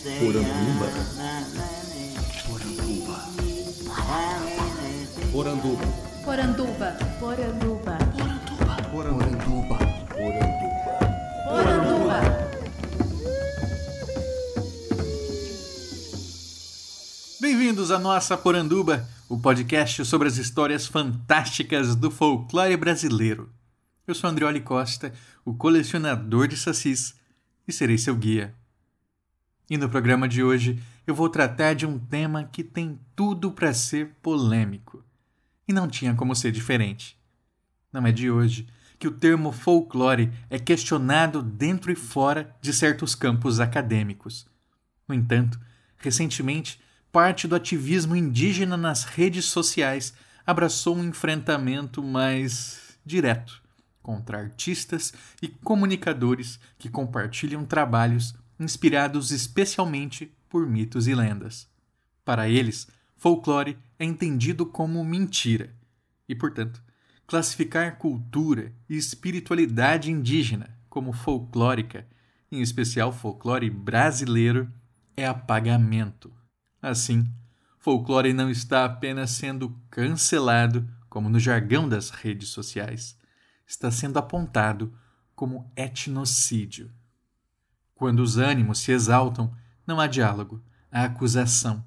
[0.00, 0.86] Poranduba.
[5.30, 5.84] Poranduba.
[6.24, 6.96] Poranduba.
[7.20, 7.98] Poranduba.
[8.00, 8.78] Poranduba.
[8.90, 9.78] Poranduba.
[11.44, 12.20] Poranduba.
[17.38, 23.50] Bem-vindos à nossa Poranduba, o podcast sobre as histórias fantásticas do folclore brasileiro.
[24.06, 25.12] Eu sou Andrioli Costa,
[25.44, 27.14] o colecionador de sacis,
[27.68, 28.58] e serei seu guia.
[29.70, 33.72] E no programa de hoje eu vou tratar de um tema que tem tudo para
[33.72, 35.04] ser polêmico.
[35.68, 37.16] E não tinha como ser diferente.
[37.92, 38.66] Não é de hoje
[38.98, 44.44] que o termo folclore é questionado dentro e fora de certos campos acadêmicos.
[45.06, 45.58] No entanto,
[45.98, 46.80] recentemente,
[47.12, 50.12] parte do ativismo indígena nas redes sociais
[50.44, 53.62] abraçou um enfrentamento mais direto
[54.02, 61.66] contra artistas e comunicadores que compartilham trabalhos inspirados especialmente por mitos e lendas.
[62.24, 65.74] Para eles, folclore é entendido como mentira
[66.28, 66.82] e, portanto,
[67.26, 72.06] classificar cultura e espiritualidade indígena como folclórica,
[72.52, 74.70] em especial folclore brasileiro,
[75.16, 76.32] é apagamento.
[76.82, 77.26] Assim,
[77.78, 83.16] folclore não está apenas sendo cancelado, como no jargão das redes sociais,
[83.66, 84.92] está sendo apontado
[85.34, 86.92] como etnocídio.
[88.00, 89.54] Quando os ânimos se exaltam,
[89.86, 91.84] não há diálogo, há acusação.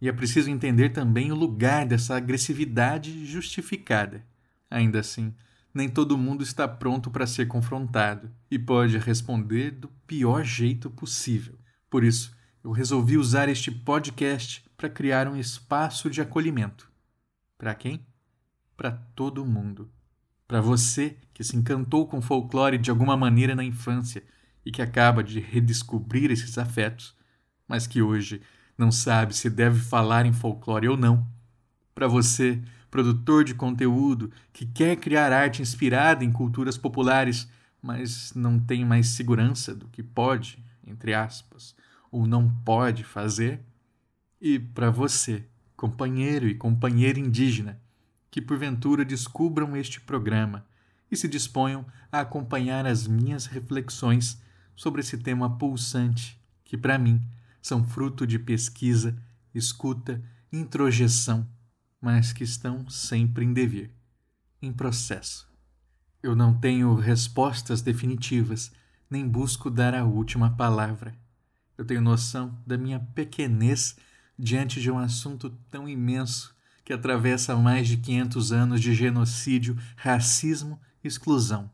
[0.00, 4.26] E é preciso entender também o lugar dessa agressividade justificada.
[4.68, 5.32] Ainda assim,
[5.72, 11.56] nem todo mundo está pronto para ser confrontado e pode responder do pior jeito possível.
[11.88, 16.90] Por isso, eu resolvi usar este podcast para criar um espaço de acolhimento.
[17.56, 18.04] Para quem?
[18.76, 19.88] Para todo mundo.
[20.48, 24.24] Para você que se encantou com folclore de alguma maneira na infância
[24.64, 27.14] e que acaba de redescobrir esses afetos,
[27.68, 28.40] mas que hoje
[28.76, 31.26] não sabe se deve falar em folclore ou não.
[31.94, 32.60] Para você,
[32.90, 37.48] produtor de conteúdo que quer criar arte inspirada em culturas populares,
[37.80, 41.74] mas não tem mais segurança do que pode, entre aspas,
[42.10, 43.60] ou não pode fazer.
[44.40, 45.44] E para você,
[45.76, 47.80] companheiro e companheira indígena,
[48.30, 50.64] que porventura descubram este programa
[51.10, 54.42] e se disponham a acompanhar as minhas reflexões
[54.76, 57.20] sobre esse tema pulsante, que para mim
[57.60, 59.16] são fruto de pesquisa,
[59.54, 61.48] escuta, introjeção,
[62.00, 63.94] mas que estão sempre em dever,
[64.60, 65.48] em processo.
[66.22, 68.72] Eu não tenho respostas definitivas,
[69.08, 71.14] nem busco dar a última palavra.
[71.76, 73.96] Eu tenho noção da minha pequenez
[74.38, 80.80] diante de um assunto tão imenso que atravessa mais de 500 anos de genocídio, racismo
[81.02, 81.70] e exclusão.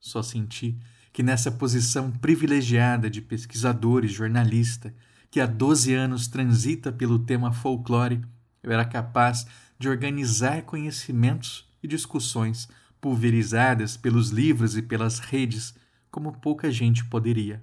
[0.00, 0.78] Só senti
[1.12, 4.94] que nessa posição privilegiada de pesquisador e jornalista,
[5.30, 8.22] que há 12 anos transita pelo tema folclore,
[8.62, 9.46] eu era capaz
[9.78, 12.68] de organizar conhecimentos e discussões
[13.00, 15.74] pulverizadas pelos livros e pelas redes
[16.10, 17.62] como pouca gente poderia.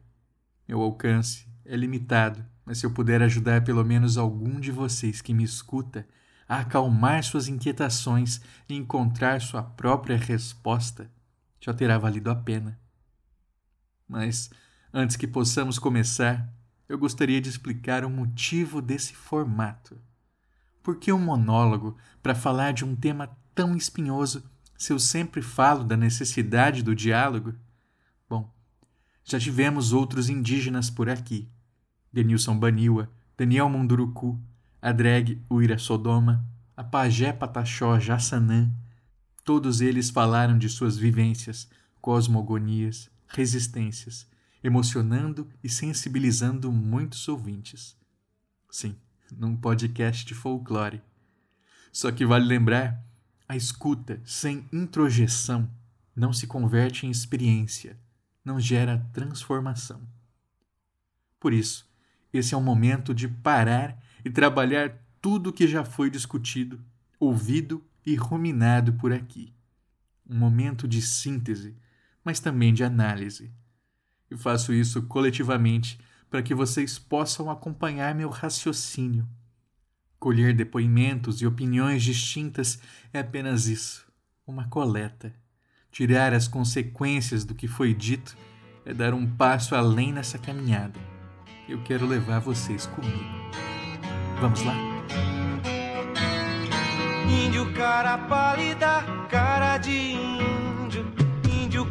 [0.67, 5.33] Meu alcance é limitado, mas se eu puder ajudar pelo menos algum de vocês que
[5.33, 6.05] me escuta
[6.47, 11.09] a acalmar suas inquietações e encontrar sua própria resposta,
[11.61, 12.77] já terá valido a pena.
[14.09, 14.49] Mas,
[14.91, 16.51] antes que possamos começar,
[16.89, 19.95] eu gostaria de explicar o motivo desse formato.
[20.81, 24.43] Por que um monólogo para falar de um tema tão espinhoso
[24.75, 27.53] se eu sempre falo da necessidade do diálogo?
[28.27, 28.51] Bom,
[29.23, 31.47] já tivemos outros indígenas por aqui.
[32.11, 34.41] Denilson Baniwa, Daniel Munduruku,
[34.81, 36.43] a drag Uira Sodoma,
[36.75, 38.71] a pajé Pataxó Jassanã.
[39.43, 41.69] Todos eles falaram de suas vivências,
[42.01, 44.27] cosmogonias, resistências,
[44.63, 47.97] emocionando e sensibilizando muitos ouvintes.
[48.69, 48.95] Sim,
[49.31, 51.01] num podcast de folclore.
[51.91, 53.03] Só que vale lembrar,
[53.47, 55.69] a escuta sem introjeção
[56.15, 57.97] não se converte em experiência,
[58.43, 60.01] não gera transformação.
[61.39, 61.89] Por isso,
[62.33, 66.83] esse é o momento de parar e trabalhar tudo o que já foi discutido,
[67.19, 69.53] ouvido e ruminado por aqui.
[70.29, 71.75] Um momento de síntese
[72.29, 73.51] mas também de análise.
[74.29, 75.99] E faço isso coletivamente
[76.29, 79.27] para que vocês possam acompanhar meu raciocínio.
[80.19, 82.79] Colher depoimentos e opiniões distintas
[83.11, 84.05] é apenas isso,
[84.45, 85.33] uma coleta.
[85.91, 88.37] Tirar as consequências do que foi dito
[88.85, 90.99] é dar um passo além nessa caminhada.
[91.67, 93.25] Eu quero levar vocês comigo.
[94.39, 94.75] Vamos lá?
[97.27, 100.58] Índio cara pálida, cara de índio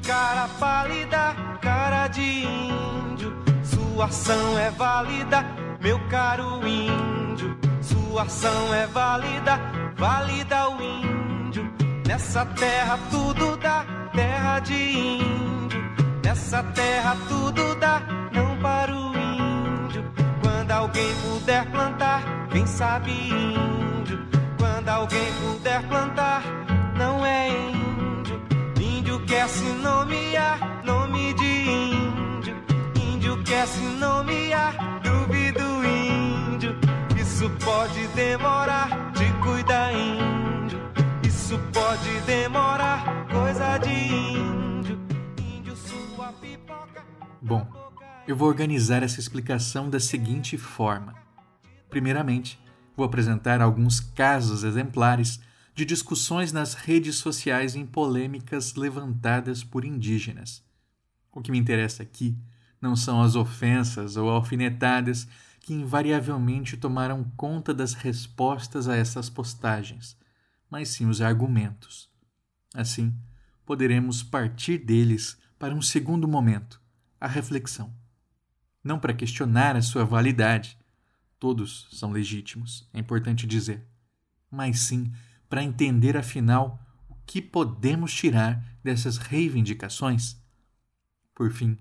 [0.09, 3.31] cara pálida, cara de índio,
[3.63, 5.45] Sua ação é válida,
[5.83, 7.55] meu caro índio.
[7.83, 9.61] Sua ação é válida,
[9.99, 11.71] válida o índio.
[12.07, 13.85] Nessa terra tudo dá,
[14.15, 15.79] terra de índio.
[16.25, 18.01] Nessa terra tudo dá,
[18.33, 20.11] não para o índio.
[20.41, 24.27] Quando alguém puder plantar, quem sabe índio.
[24.57, 26.43] Quando alguém puder plantar,
[26.97, 27.78] não é índio.
[29.49, 32.55] Quer se nomear, nome de índio.
[32.95, 36.79] Índio quer se nomear, duvido índio.
[37.19, 40.79] Isso pode demorar, te cuida índio.
[41.27, 45.01] Isso pode demorar, coisa de índio.
[45.39, 47.03] Índio, sua pipoca.
[47.41, 47.67] Bom,
[48.27, 51.15] eu vou organizar essa explicação da seguinte forma.
[51.89, 52.61] Primeiramente,
[52.95, 55.41] vou apresentar alguns casos exemplares
[55.79, 60.61] de discussões nas redes sociais em polêmicas levantadas por indígenas.
[61.31, 62.37] O que me interessa aqui
[62.81, 65.29] não são as ofensas ou alfinetadas
[65.61, 70.17] que invariavelmente tomaram conta das respostas a essas postagens,
[70.69, 72.11] mas sim os argumentos.
[72.75, 73.15] Assim,
[73.65, 76.83] poderemos partir deles para um segundo momento,
[77.21, 77.95] a reflexão.
[78.83, 80.77] Não para questionar a sua validade,
[81.39, 83.87] todos são legítimos, é importante dizer,
[84.51, 85.13] mas sim
[85.49, 86.79] para entender afinal
[87.09, 90.37] o que podemos tirar dessas reivindicações.
[91.35, 91.79] Por fim,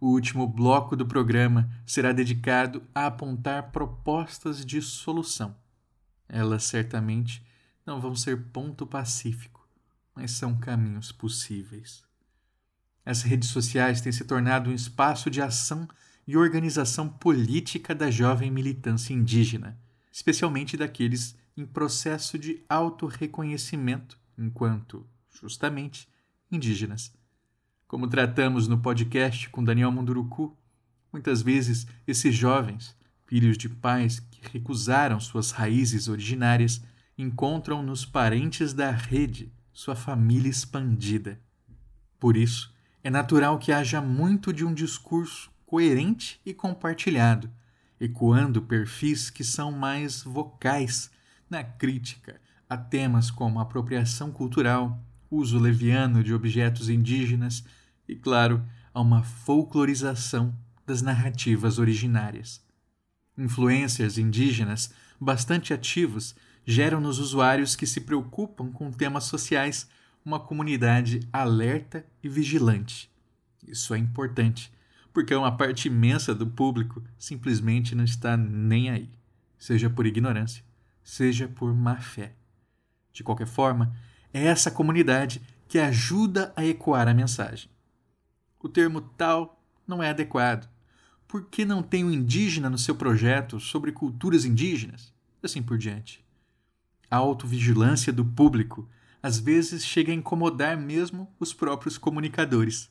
[0.00, 5.56] o último bloco do programa será dedicado a apontar propostas de solução.
[6.28, 7.44] Elas certamente
[7.84, 9.66] não vão ser ponto pacífico,
[10.14, 12.04] mas são caminhos possíveis.
[13.04, 15.88] As redes sociais têm se tornado um espaço de ação
[16.26, 19.78] e organização política da jovem militância indígena,
[20.10, 26.08] especialmente daqueles em processo de autorreconhecimento enquanto, justamente,
[26.50, 27.12] indígenas.
[27.88, 30.56] Como tratamos no podcast com Daniel Munduruku,
[31.12, 32.94] muitas vezes esses jovens,
[33.26, 36.82] filhos de pais que recusaram suas raízes originárias,
[37.16, 41.40] encontram nos parentes da rede sua família expandida.
[42.18, 47.50] Por isso, é natural que haja muito de um discurso coerente e compartilhado,
[48.00, 51.10] ecoando perfis que são mais vocais
[51.48, 55.00] na crítica a temas como apropriação cultural,
[55.30, 57.64] uso leviano de objetos indígenas
[58.08, 60.54] e, claro, a uma folclorização
[60.86, 62.64] das narrativas originárias.
[63.36, 66.34] Influências indígenas bastante ativos
[66.64, 69.88] geram nos usuários que se preocupam com temas sociais
[70.24, 73.10] uma comunidade alerta e vigilante.
[73.66, 74.72] Isso é importante,
[75.12, 79.08] porque uma parte imensa do público simplesmente não está nem aí,
[79.56, 80.64] seja por ignorância,
[81.06, 82.34] seja por má fé.
[83.12, 83.96] De qualquer forma,
[84.34, 87.70] é essa comunidade que ajuda a ecoar a mensagem.
[88.58, 90.68] O termo tal não é adequado.
[91.28, 95.14] Por que não tem o um indígena no seu projeto sobre culturas indígenas?
[95.40, 96.24] Assim por diante.
[97.08, 98.88] A autovigilância do público
[99.22, 102.90] às vezes chega a incomodar mesmo os próprios comunicadores.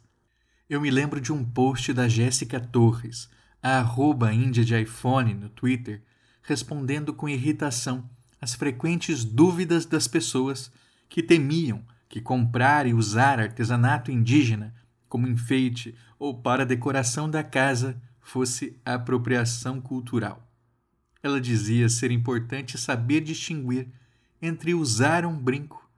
[0.69, 3.29] Eu me lembro de um post da Jéssica Torres,
[3.61, 6.01] a arroba índia de iPhone no Twitter,
[6.45, 8.07] respondendo com irritação
[8.39, 10.71] às frequentes dúvidas das pessoas
[11.09, 14.73] que temiam que comprar e usar artesanato indígena
[15.09, 20.47] como enfeite ou para decoração da casa fosse apropriação cultural.
[21.21, 23.87] Ela dizia ser importante saber distinguir
[24.41, 25.89] entre usar um brinco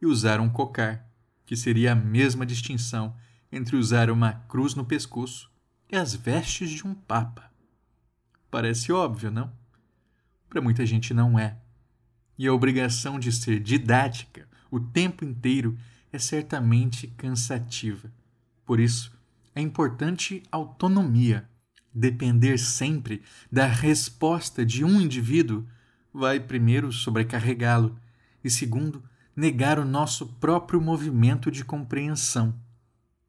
[0.00, 1.04] e usar um cocar,
[1.44, 3.16] que seria a mesma distinção
[3.50, 5.50] entre usar uma cruz no pescoço
[5.90, 7.50] e as vestes de um papa.
[8.50, 9.65] Parece óbvio, não?
[10.48, 11.56] Para muita gente não é.
[12.38, 15.78] E a obrigação de ser didática o tempo inteiro
[16.12, 18.12] é certamente cansativa.
[18.64, 19.12] Por isso,
[19.54, 21.48] é importante autonomia.
[21.94, 25.66] Depender sempre da resposta de um indivíduo
[26.12, 27.98] vai, primeiro, sobrecarregá-lo
[28.44, 29.02] e, segundo,
[29.34, 32.54] negar o nosso próprio movimento de compreensão.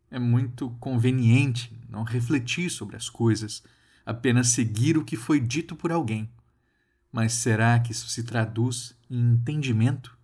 [0.09, 3.63] É muito conveniente não refletir sobre as coisas,
[4.05, 6.29] apenas seguir o que foi dito por alguém.
[7.11, 10.17] Mas será que isso se traduz em entendimento?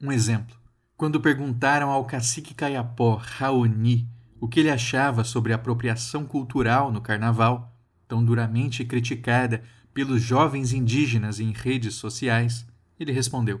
[0.00, 0.56] Um exemplo.
[0.96, 4.08] Quando perguntaram ao cacique Caiapó, Raoni,
[4.40, 7.74] o que ele achava sobre a apropriação cultural no carnaval,
[8.06, 9.62] tão duramente criticada
[9.92, 12.66] pelos jovens indígenas em redes sociais,
[12.98, 13.60] ele respondeu: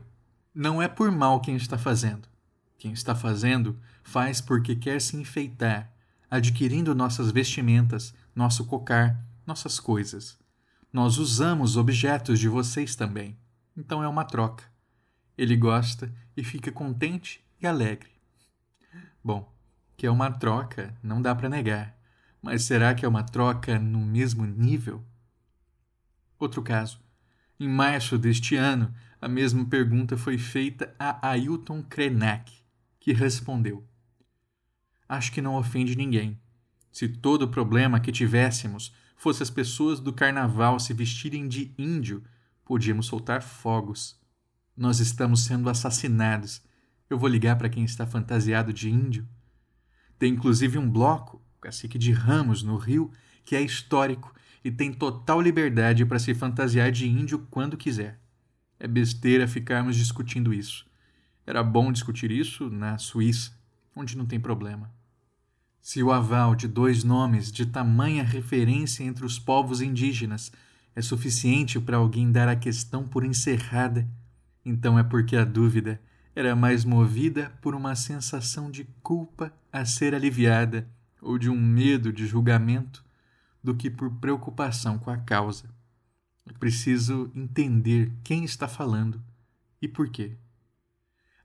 [0.54, 2.28] Não é por mal quem está fazendo.
[2.78, 5.90] Quem está fazendo faz porque quer se enfeitar,
[6.30, 10.36] adquirindo nossas vestimentas, nosso cocar, nossas coisas.
[10.94, 13.36] Nós usamos objetos de vocês também,
[13.76, 14.62] então é uma troca.
[15.36, 18.10] Ele gosta e fica contente e alegre.
[19.22, 19.52] Bom,
[19.96, 21.98] que é uma troca, não dá para negar,
[22.40, 25.04] Mas será que é uma troca no mesmo nível?
[26.38, 27.00] Outro caso.
[27.58, 32.52] Em março deste ano, a mesma pergunta foi feita a Ailton Krenak,
[33.00, 33.84] que respondeu:
[35.08, 36.40] Acho que não ofende ninguém.
[36.92, 42.22] Se todo problema que tivéssemos fosse as pessoas do carnaval se vestirem de índio,
[42.64, 44.20] podíamos soltar fogos.
[44.76, 46.62] Nós estamos sendo assassinados.
[47.08, 49.26] Eu vou ligar para quem está fantasiado de índio.
[50.18, 53.10] Tem inclusive um bloco, o Cacique de Ramos, no Rio,
[53.44, 58.18] que é histórico e tem total liberdade para se fantasiar de índio quando quiser.
[58.80, 60.86] É besteira ficarmos discutindo isso.
[61.46, 63.52] Era bom discutir isso na Suíça,
[63.94, 64.90] onde não tem problema.
[65.84, 70.50] Se o aval de dois nomes de tamanha referência entre os povos indígenas
[70.96, 74.08] é suficiente para alguém dar a questão por encerrada,
[74.64, 76.00] então é porque a dúvida
[76.34, 80.88] era mais movida por uma sensação de culpa a ser aliviada
[81.20, 83.04] ou de um medo de julgamento
[83.62, 85.68] do que por preocupação com a causa.
[86.46, 89.22] É preciso entender quem está falando
[89.82, 90.38] e por quê.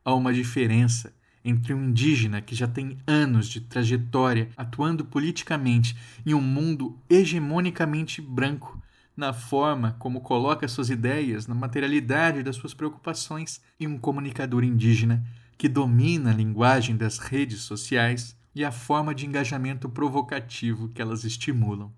[0.06, 6.34] Há uma diferença entre um indígena que já tem anos de trajetória atuando politicamente em
[6.34, 8.82] um mundo hegemonicamente branco,
[9.16, 15.26] na forma como coloca suas ideias, na materialidade das suas preocupações, e um comunicador indígena
[15.58, 21.24] que domina a linguagem das redes sociais e a forma de engajamento provocativo que elas
[21.26, 21.92] estimulam.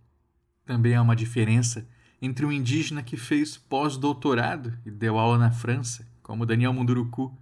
[0.66, 1.88] Também há uma diferença
[2.22, 7.36] entre um indígena que fez pós-doutorado e deu aula na França, como Daniel Munduruku,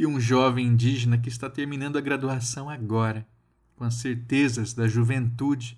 [0.00, 3.26] e um jovem indígena que está terminando a graduação agora,
[3.76, 5.76] com as certezas da juventude,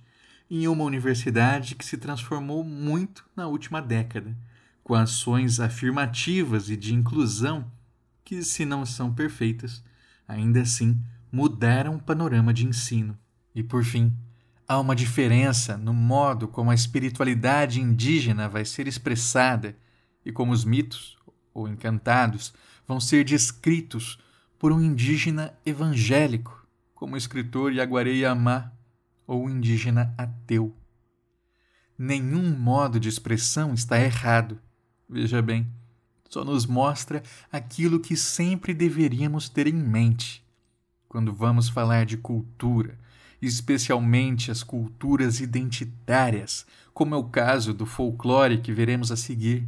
[0.49, 4.39] em uma universidade que se transformou muito na última década,
[4.85, 7.69] com ações afirmativas e de inclusão
[8.25, 9.83] que, se não são perfeitas,
[10.29, 11.03] ainda assim
[11.33, 13.19] mudaram o panorama de ensino.
[13.53, 14.17] E por fim,
[14.69, 19.77] há uma diferença no modo como a espiritualidade indígena vai ser expressada
[20.25, 21.19] e como os mitos,
[21.53, 22.55] ou encantados,
[22.93, 24.19] vão ser descritos
[24.59, 28.71] por um indígena evangélico, como o escritor Yaguaré Amá,
[29.27, 30.77] ou indígena ateu.
[31.97, 34.61] Nenhum modo de expressão está errado.
[35.09, 35.67] Veja bem,
[36.29, 40.45] só nos mostra aquilo que sempre deveríamos ter em mente.
[41.09, 42.99] Quando vamos falar de cultura,
[43.41, 49.67] especialmente as culturas identitárias, como é o caso do folclore que veremos a seguir,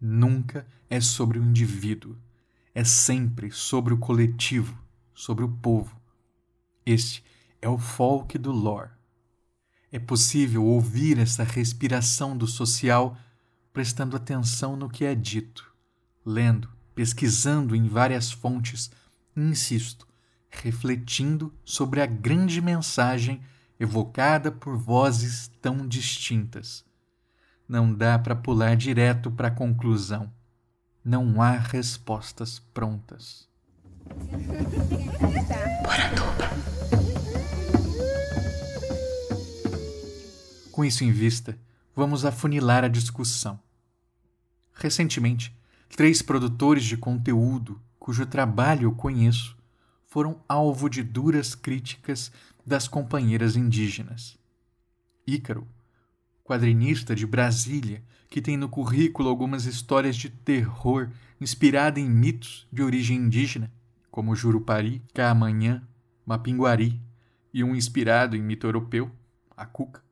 [0.00, 2.16] nunca é sobre o indivíduo
[2.74, 4.76] é sempre sobre o coletivo,
[5.14, 5.94] sobre o povo.
[6.86, 7.22] Este
[7.60, 8.90] é o folk do lore.
[9.90, 13.16] É possível ouvir essa respiração do social
[13.72, 15.70] prestando atenção no que é dito,
[16.24, 18.90] lendo, pesquisando em várias fontes,
[19.36, 20.06] insisto,
[20.50, 23.42] refletindo sobre a grande mensagem
[23.78, 26.84] evocada por vozes tão distintas.
[27.68, 30.32] Não dá para pular direto para a conclusão
[31.04, 33.48] não há respostas prontas.
[40.70, 41.58] Com isso em vista,
[41.94, 43.60] vamos afunilar a discussão.
[44.72, 45.54] Recentemente,
[45.96, 49.56] três produtores de conteúdo, cujo trabalho eu conheço,
[50.06, 52.32] foram alvo de duras críticas
[52.64, 54.38] das companheiras indígenas.
[55.26, 55.66] Ícaro,
[56.44, 62.82] quadrinista de Brasília, que tem no currículo algumas histórias de terror inspiradas em mitos de
[62.82, 63.70] origem indígena,
[64.10, 65.82] como Jurupari, Caamanhã,
[66.24, 67.00] Mapinguari,
[67.52, 69.10] e um inspirado em mito europeu,
[69.56, 70.02] a Cuca.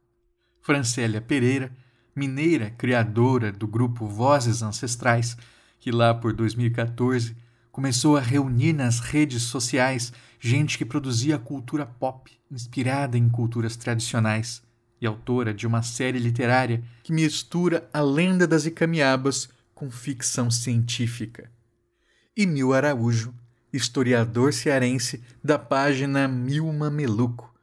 [0.61, 1.73] Francélia Pereira,
[2.15, 5.37] mineira criadora do grupo Vozes Ancestrais,
[5.79, 7.35] que lá por 2014
[7.73, 14.63] começou a reunir nas redes sociais gente que produzia cultura pop inspirada em culturas tradicionais
[15.01, 21.51] e autora de uma série literária que mistura a lenda das Icamiabas com ficção científica.
[22.37, 23.35] E Mil Araújo,
[23.73, 27.55] historiador cearense da página Mil Mameluco,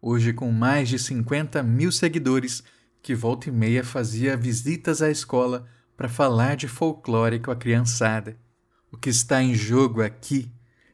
[0.00, 2.62] hoje com mais de 50 mil seguidores,
[3.02, 8.36] que volta e meia fazia visitas à escola para falar de folclore com a criançada.
[8.90, 10.50] O que está em jogo aqui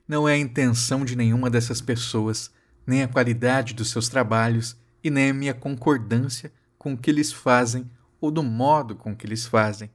[0.07, 2.51] não é a intenção de nenhuma dessas pessoas,
[2.87, 7.33] nem a qualidade dos seus trabalhos, e nem a minha concordância com o que eles
[7.33, 7.91] fazem
[8.21, 9.91] ou do modo com que eles fazem.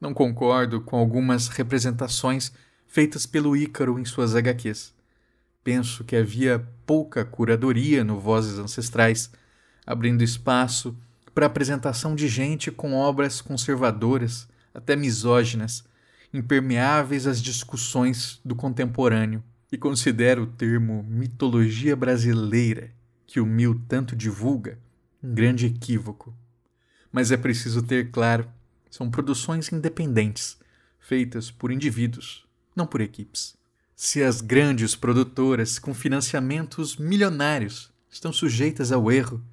[0.00, 2.52] Não concordo com algumas representações
[2.86, 4.94] feitas pelo Ícaro em suas HQs.
[5.64, 9.30] Penso que havia pouca curadoria no Vozes Ancestrais,
[9.86, 10.96] abrindo espaço
[11.34, 15.84] para a apresentação de gente com obras conservadoras, até misóginas,
[16.32, 22.97] impermeáveis às discussões do contemporâneo, e considero o termo mitologia brasileira
[23.28, 24.78] que o Mil tanto divulga
[25.22, 26.34] Um grande equívoco.
[27.12, 28.48] Mas é preciso ter claro:
[28.90, 30.56] são produções independentes,
[30.98, 33.54] feitas por indivíduos, não por equipes.
[33.94, 39.44] Se as grandes produtoras com financiamentos milionários estão sujeitas ao erro,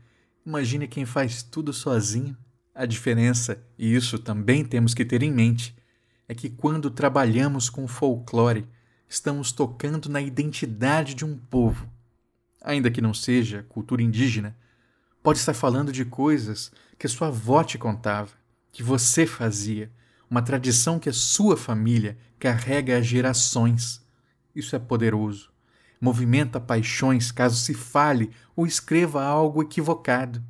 [0.45, 2.37] imagine quem faz tudo sozinho.
[2.73, 5.75] A diferença, e isso também temos que ter em mente,
[6.27, 8.67] é que quando trabalhamos com folclore,
[9.07, 11.89] estamos tocando na identidade de um povo.
[12.65, 14.57] Ainda que não seja cultura indígena,
[15.21, 18.31] pode estar falando de coisas que sua avó te contava,
[18.71, 19.91] que você fazia,
[20.27, 24.03] uma tradição que a sua família carrega há gerações.
[24.55, 25.51] Isso é poderoso.
[26.01, 30.43] Movimenta paixões caso se fale ou escreva algo equivocado.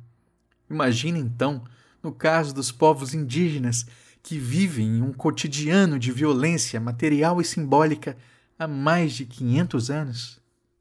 [0.70, 1.64] Imagine então,
[2.02, 3.84] no caso dos povos indígenas
[4.22, 8.16] que vivem em um cotidiano de violência material e simbólica
[8.58, 10.40] há mais de 500 anos.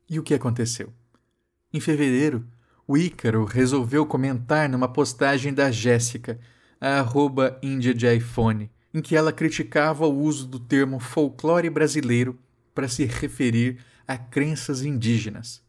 [0.10, 0.94] E o que aconteceu?
[1.76, 2.48] Em fevereiro,
[2.88, 6.40] o Ícaro resolveu comentar numa postagem da Jéssica,
[6.80, 12.40] a arroba Índia de iPhone, em que ela criticava o uso do termo folclore brasileiro
[12.74, 15.62] para se referir a crenças indígenas.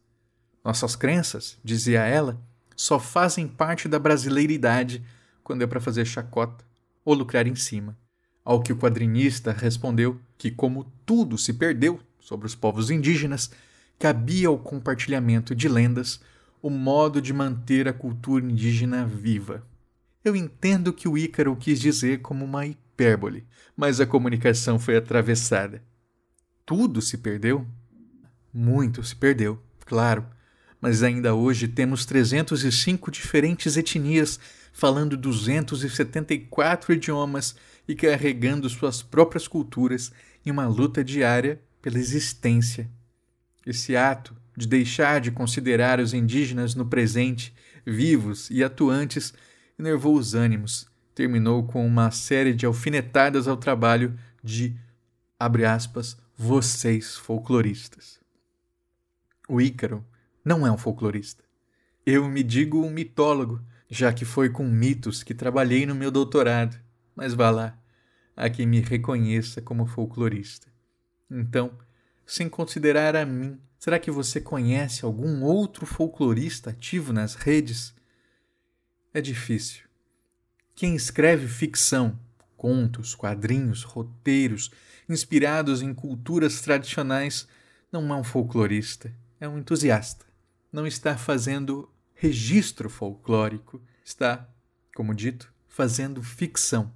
[0.63, 2.41] Nossas crenças, dizia ela,
[2.73, 5.03] só fazem parte da brasileiridade
[5.43, 6.63] quando é para fazer chacota
[7.03, 7.97] ou lucrar em cima.
[8.45, 13.51] Ao que o quadrinista respondeu que, como tudo se perdeu sobre os povos indígenas,
[13.99, 16.19] cabia ao compartilhamento de lendas
[16.61, 19.65] o modo de manter a cultura indígena viva.
[20.23, 25.81] Eu entendo que o Ícaro quis dizer como uma hipérbole, mas a comunicação foi atravessada.
[26.65, 27.65] Tudo se perdeu?
[28.53, 30.25] Muito se perdeu, claro,
[30.81, 34.39] mas ainda hoje temos 305 diferentes etnias
[34.73, 37.55] falando 274 idiomas
[37.87, 40.11] e carregando suas próprias culturas
[40.45, 42.89] em uma luta diária pela existência.
[43.67, 47.53] Esse ato de deixar de considerar os indígenas no presente,
[47.85, 49.33] vivos e atuantes,
[49.77, 50.87] enervou os ânimos.
[51.13, 54.73] Terminou com uma série de alfinetadas ao trabalho de,
[55.37, 58.21] abre aspas, vocês folcloristas.
[59.49, 60.01] O Ícaro
[60.45, 61.43] não é um folclorista.
[62.05, 66.79] Eu me digo um mitólogo, já que foi com mitos que trabalhei no meu doutorado.
[67.13, 67.77] Mas vá lá,
[68.33, 70.67] há quem me reconheça como folclorista.
[71.29, 71.77] Então,
[72.25, 77.93] sem considerar a mim, será que você conhece algum outro folclorista ativo nas redes?
[79.13, 79.83] É difícil.
[80.75, 82.19] Quem escreve ficção,
[82.55, 84.71] contos, quadrinhos, roteiros,
[85.09, 87.47] inspirados em culturas tradicionais,
[87.91, 90.25] não é um folclorista, é um entusiasta.
[90.71, 94.47] Não está fazendo registro folclórico, está,
[94.93, 96.91] como dito, fazendo ficção.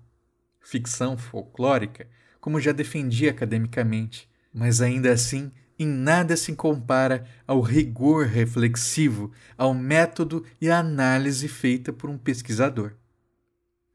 [0.59, 2.07] Ficção folclórica,
[2.39, 9.73] como já defendi academicamente, mas ainda assim em nada se compara ao rigor reflexivo, ao
[9.73, 12.93] método e à análise feita por um pesquisador.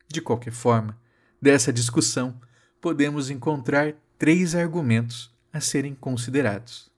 [0.08, 0.98] De qualquer forma,
[1.40, 2.40] dessa discussão
[2.80, 6.90] podemos encontrar três argumentos a serem considerados: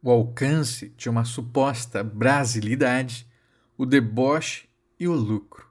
[0.00, 3.26] o alcance de uma suposta brasilidade,
[3.76, 5.66] o deboche e o lucro.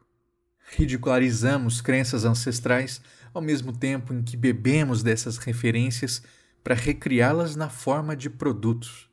[0.71, 3.01] Ridicularizamos crenças ancestrais
[3.33, 6.21] ao mesmo tempo em que bebemos dessas referências
[6.69, 9.09] para recriá-las na forma de produtos.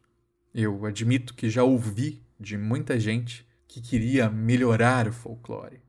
[0.54, 5.80] Eu admito que já ouvi de muita gente que queria melhorar o folclore,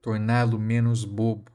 [0.00, 1.50] torná-lo menos bobo.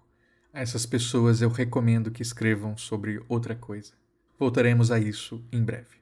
[0.53, 3.93] A essas pessoas eu recomendo que escrevam sobre outra coisa.
[4.37, 6.01] Voltaremos a isso em breve.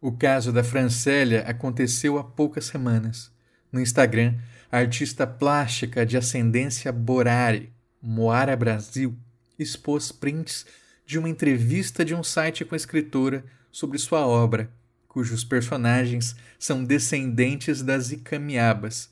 [0.00, 3.30] O caso da Francélia aconteceu há poucas semanas.
[3.70, 4.38] No Instagram,
[4.72, 9.14] a artista plástica de ascendência Borari, Moara Brasil,
[9.58, 10.64] expôs prints
[11.10, 14.70] de uma entrevista de um site com a escritora sobre sua obra,
[15.08, 19.10] cujos personagens são descendentes das Icamiabas,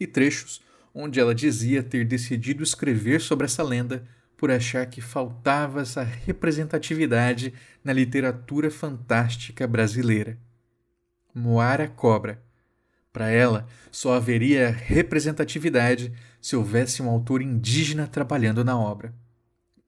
[0.00, 0.62] e trechos
[0.94, 7.52] onde ela dizia ter decidido escrever sobre essa lenda por achar que faltava essa representatividade
[7.84, 10.38] na literatura fantástica brasileira.
[11.34, 12.42] Moara cobra.
[13.12, 19.12] Para ela, só haveria representatividade se houvesse um autor indígena trabalhando na obra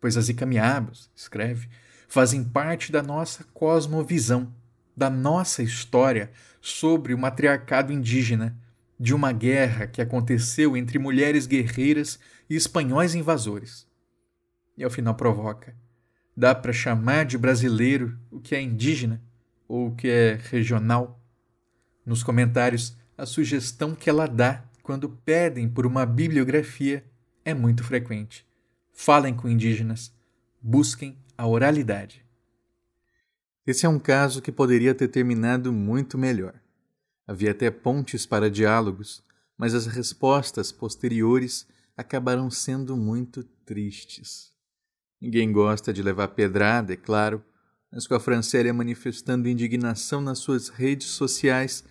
[0.01, 1.69] pois as Icamiabas, escreve,
[2.09, 4.53] fazem parte da nossa cosmovisão,
[4.97, 6.31] da nossa história
[6.61, 8.57] sobre o matriarcado indígena,
[8.99, 13.87] de uma guerra que aconteceu entre mulheres guerreiras e espanhóis invasores.
[14.77, 15.75] E ao final provoca:
[16.35, 19.23] dá para chamar de brasileiro o que é indígena
[19.69, 21.21] ou o que é regional?
[22.07, 27.05] Nos comentários, a sugestão que ela dá quando pedem por uma bibliografia
[27.45, 28.46] é muito frequente
[28.97, 30.11] falem com indígenas,
[30.61, 32.25] busquem a oralidade.
[33.67, 36.55] Esse é um caso que poderia ter terminado muito melhor.
[37.27, 39.23] Havia até pontes para diálogos,
[39.59, 44.53] mas as respostas posteriores acabaram sendo muito tristes.
[45.21, 47.45] Ninguém gosta de levar pedrada, é claro,
[47.93, 51.85] mas com a Francélia manifestando indignação nas suas redes sociais,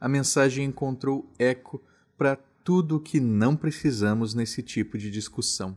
[0.00, 1.82] a mensagem encontrou eco
[2.16, 5.76] para tudo o que não precisamos nesse tipo de discussão.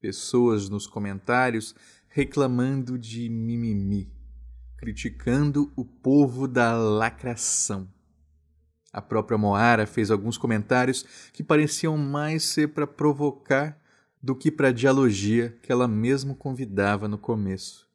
[0.00, 1.74] Pessoas nos comentários
[2.08, 4.10] reclamando de mimimi,
[4.78, 7.86] criticando o povo da lacração.
[8.92, 13.78] A própria Moara fez alguns comentários que pareciam mais ser para provocar
[14.22, 17.86] do que para dialogia que ela mesmo convidava no começo.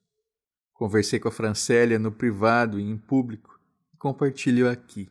[0.74, 3.60] Conversei com a Francélia no privado e em público
[3.94, 5.10] e compartilho aqui.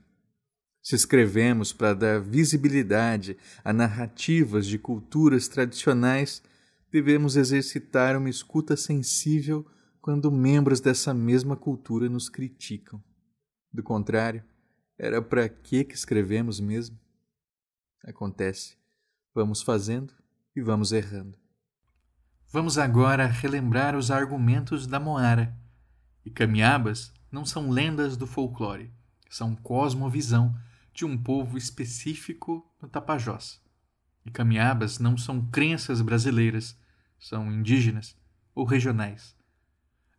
[0.80, 6.42] Se escrevemos para dar visibilidade a narrativas de culturas tradicionais,
[6.94, 9.66] devemos exercitar uma escuta sensível
[10.00, 13.02] quando membros dessa mesma cultura nos criticam.
[13.72, 14.44] Do contrário,
[14.96, 16.96] era para que que escrevemos mesmo?
[18.04, 18.76] Acontece.
[19.34, 20.14] Vamos fazendo
[20.54, 21.36] e vamos errando.
[22.52, 25.52] Vamos agora relembrar os argumentos da Moara.
[26.24, 28.94] E Camiabas não são lendas do folclore,
[29.28, 30.54] são cosmovisão
[30.92, 33.60] de um povo específico no Tapajós.
[34.24, 36.78] E Camiabas não são crenças brasileiras,
[37.24, 38.14] são indígenas
[38.54, 39.34] ou regionais.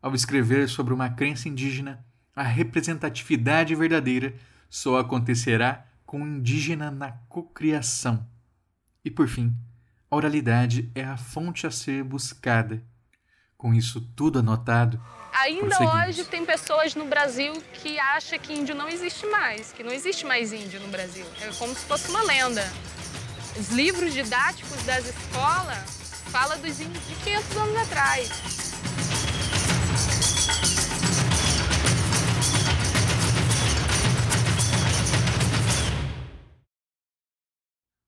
[0.02, 4.34] Ao escrever sobre uma crença indígena, a representatividade verdadeira
[4.68, 8.26] só acontecerá com o indígena na cocriação.
[9.04, 9.54] E por fim,
[10.10, 12.82] a oralidade é a fonte a ser buscada.
[13.56, 15.00] Com isso tudo anotado,
[15.32, 19.92] Ainda hoje tem pessoas no Brasil que acham que índio não existe mais, que não
[19.92, 21.26] existe mais índio no Brasil.
[21.40, 22.64] É como se fosse uma lenda.
[23.56, 25.95] Os livros didáticos das escolas
[26.30, 28.56] falam dos índios de 500 anos atrás.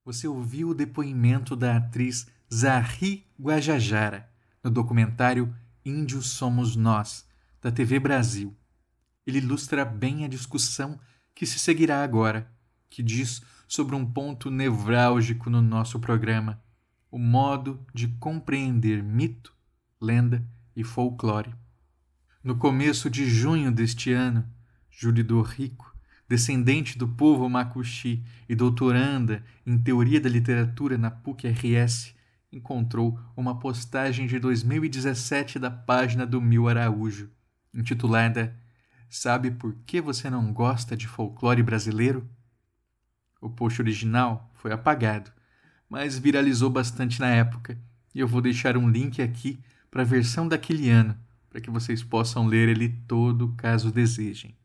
[0.04, 4.28] Você ouviu o depoimento da atriz Zahri Guajajara
[4.64, 5.54] no documentário
[5.85, 7.26] Índios Somos Nós,
[7.61, 8.57] da TV Brasil.
[9.26, 10.98] Ele ilustra bem a discussão
[11.35, 12.50] que se seguirá agora,
[12.88, 16.62] que diz sobre um ponto nevrálgico no nosso programa:
[17.11, 19.55] o modo de compreender mito,
[20.01, 21.55] lenda e folclore.
[22.42, 24.47] No começo de junho deste ano,
[24.90, 25.88] Júlio Rico
[26.29, 32.14] descendente do povo Macuxi e doutoranda em Teoria da Literatura na PUC-RS,
[32.53, 37.31] encontrou uma postagem de 2017 da página do Mil Araújo,
[37.73, 38.55] intitulada
[39.09, 42.29] Sabe por que você não gosta de folclore brasileiro?
[43.40, 45.33] O post original foi apagado,
[45.88, 47.79] mas viralizou bastante na época,
[48.14, 49.59] e eu vou deixar um link aqui
[49.90, 51.16] para a versão daquele ano,
[51.48, 54.57] para que vocês possam ler ele todo caso desejem.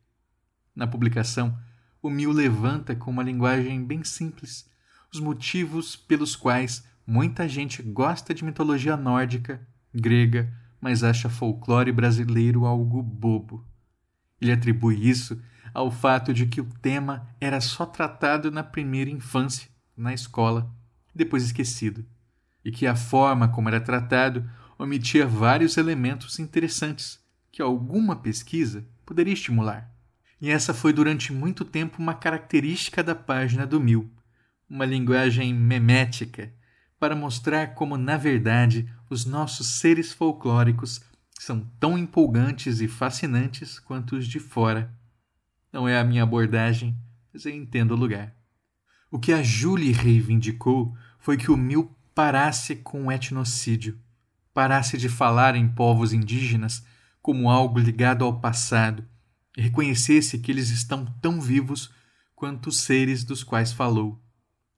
[0.76, 1.58] Na publicação,
[2.02, 4.70] o Mil levanta com uma linguagem bem simples
[5.14, 12.66] os motivos pelos quais muita gente gosta de mitologia nórdica, grega, mas acha folclore brasileiro
[12.66, 13.64] algo bobo.
[14.42, 15.40] Ele atribui isso
[15.74, 20.74] ao fato de que o tema era só tratado na primeira infância, na escola,
[21.14, 22.06] depois esquecido,
[22.64, 27.20] e que a forma como era tratado omitia vários elementos interessantes
[27.52, 29.92] que alguma pesquisa poderia estimular.
[30.42, 34.12] E essa foi durante muito tempo uma característica da página do Mil,
[34.70, 36.52] uma linguagem memética,
[37.00, 41.02] para mostrar como, na verdade, os nossos seres folclóricos
[41.40, 44.94] são tão empolgantes e fascinantes quanto os de fora.
[45.72, 46.98] Não é a minha abordagem,
[47.34, 48.36] mas eu entendo o lugar.
[49.14, 54.00] O que a Julie reivindicou foi que o Mil parasse com o etnocídio,
[54.52, 56.84] parasse de falar em povos indígenas
[57.22, 59.06] como algo ligado ao passado
[59.56, 61.94] e reconhecesse que eles estão tão vivos
[62.36, 64.20] quanto os seres dos quais falou.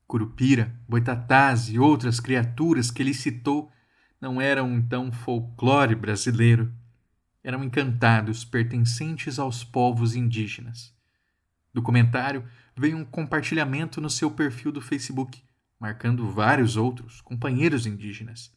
[0.06, 3.72] Curupira, boitatás e outras criaturas que ele citou
[4.20, 6.74] não eram então folclore brasileiro,
[7.42, 10.94] eram encantados pertencentes aos povos indígenas.
[11.74, 15.44] Do comentário veio um compartilhamento no seu perfil do Facebook,
[15.80, 18.54] marcando vários outros companheiros indígenas.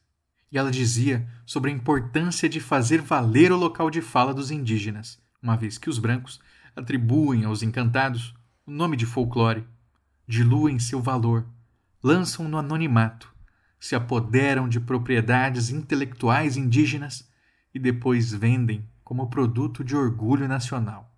[0.50, 5.20] E ela dizia sobre a importância de fazer valer o local de fala dos indígenas
[5.42, 6.40] uma vez que os brancos
[6.74, 8.34] atribuem aos encantados
[8.66, 9.66] o nome de folclore,
[10.26, 11.48] diluem seu valor,
[12.02, 13.32] lançam no anonimato,
[13.80, 17.28] se apoderam de propriedades intelectuais indígenas
[17.72, 21.16] e depois vendem como produto de orgulho nacional.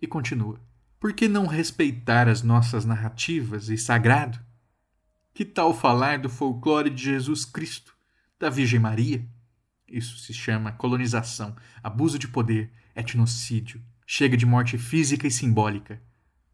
[0.00, 0.60] E continua:
[0.98, 4.38] por que não respeitar as nossas narrativas e sagrado?
[5.34, 7.94] Que tal falar do folclore de Jesus Cristo,
[8.38, 9.28] da Virgem Maria?
[9.86, 13.82] Isso se chama colonização, abuso de poder, etnocídio.
[14.06, 16.02] Chega de morte física e simbólica.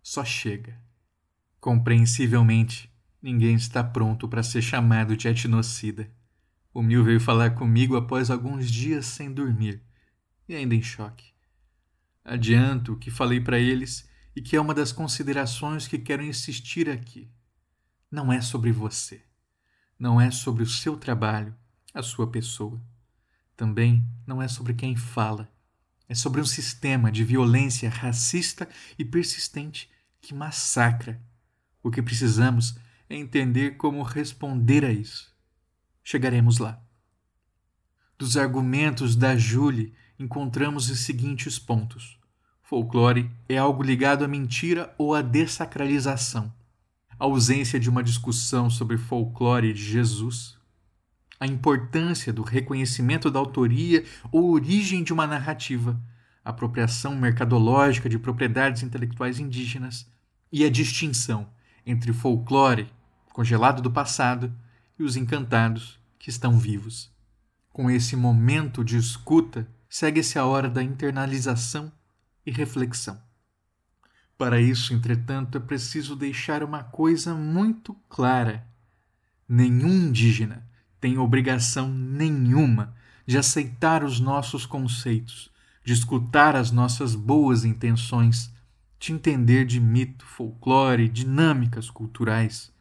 [0.02, 0.76] Só chega.
[1.60, 6.10] Compreensivelmente, ninguém está pronto para ser chamado de etnocida.
[6.74, 9.80] O Mil veio falar comigo após alguns dias sem dormir
[10.48, 11.32] e ainda em choque.
[12.24, 17.30] Adianto que falei para eles e que é uma das considerações que quero insistir aqui.
[18.10, 19.22] Não é sobre você.
[19.98, 21.54] Não é sobre o seu trabalho,
[21.94, 22.82] a sua pessoa.
[23.56, 25.52] Também não é sobre quem fala.
[26.08, 28.68] É sobre um sistema de violência racista
[28.98, 29.90] e persistente
[30.20, 31.22] que massacra
[31.82, 32.76] o que precisamos
[33.08, 35.34] é entender como responder a isso.
[36.02, 36.82] Chegaremos lá.
[38.16, 42.20] Dos argumentos da Julie, encontramos os seguintes pontos.
[42.72, 46.50] Folclore é algo ligado à mentira ou à dessacralização.
[47.18, 50.56] A ausência de uma discussão sobre folclore de Jesus.
[51.38, 56.00] A importância do reconhecimento da autoria ou origem de uma narrativa.
[56.42, 60.10] A apropriação mercadológica de propriedades intelectuais indígenas.
[60.50, 61.46] E a distinção
[61.84, 62.90] entre folclore,
[63.34, 64.50] congelado do passado,
[64.98, 67.12] e os encantados, que estão vivos.
[67.70, 71.92] Com esse momento de escuta, segue-se a hora da internalização
[72.44, 73.20] e reflexão.
[74.36, 78.66] Para isso, entretanto, é preciso deixar uma coisa muito clara:
[79.48, 80.66] nenhum indígena
[81.00, 82.94] tem obrigação nenhuma
[83.26, 85.50] de aceitar os nossos conceitos,
[85.84, 88.52] de escutar as nossas boas intenções
[89.02, 92.72] de entender de mito, folclore, dinâmicas culturais.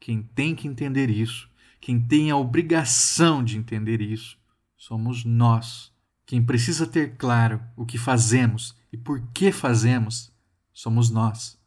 [0.00, 1.48] Quem tem que entender isso,
[1.80, 4.36] quem tem a obrigação de entender isso,
[4.76, 5.92] somos nós.
[6.26, 10.32] Quem precisa ter claro o que fazemos e por que fazemos,
[10.72, 11.58] somos nós.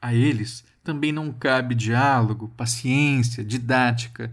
[0.00, 4.32] A eles também não cabe diálogo, paciência, didática.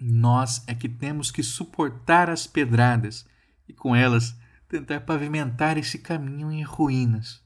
[0.00, 3.24] Nós é que temos que suportar as pedradas
[3.68, 4.34] e com elas
[4.68, 7.40] tentar pavimentar esse caminho em ruínas.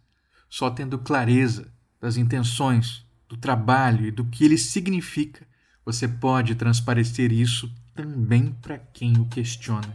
[0.48, 5.46] Só tendo clareza das intenções, do trabalho e do que ele significa,
[5.84, 9.94] você pode transparecer isso também para quem o questiona.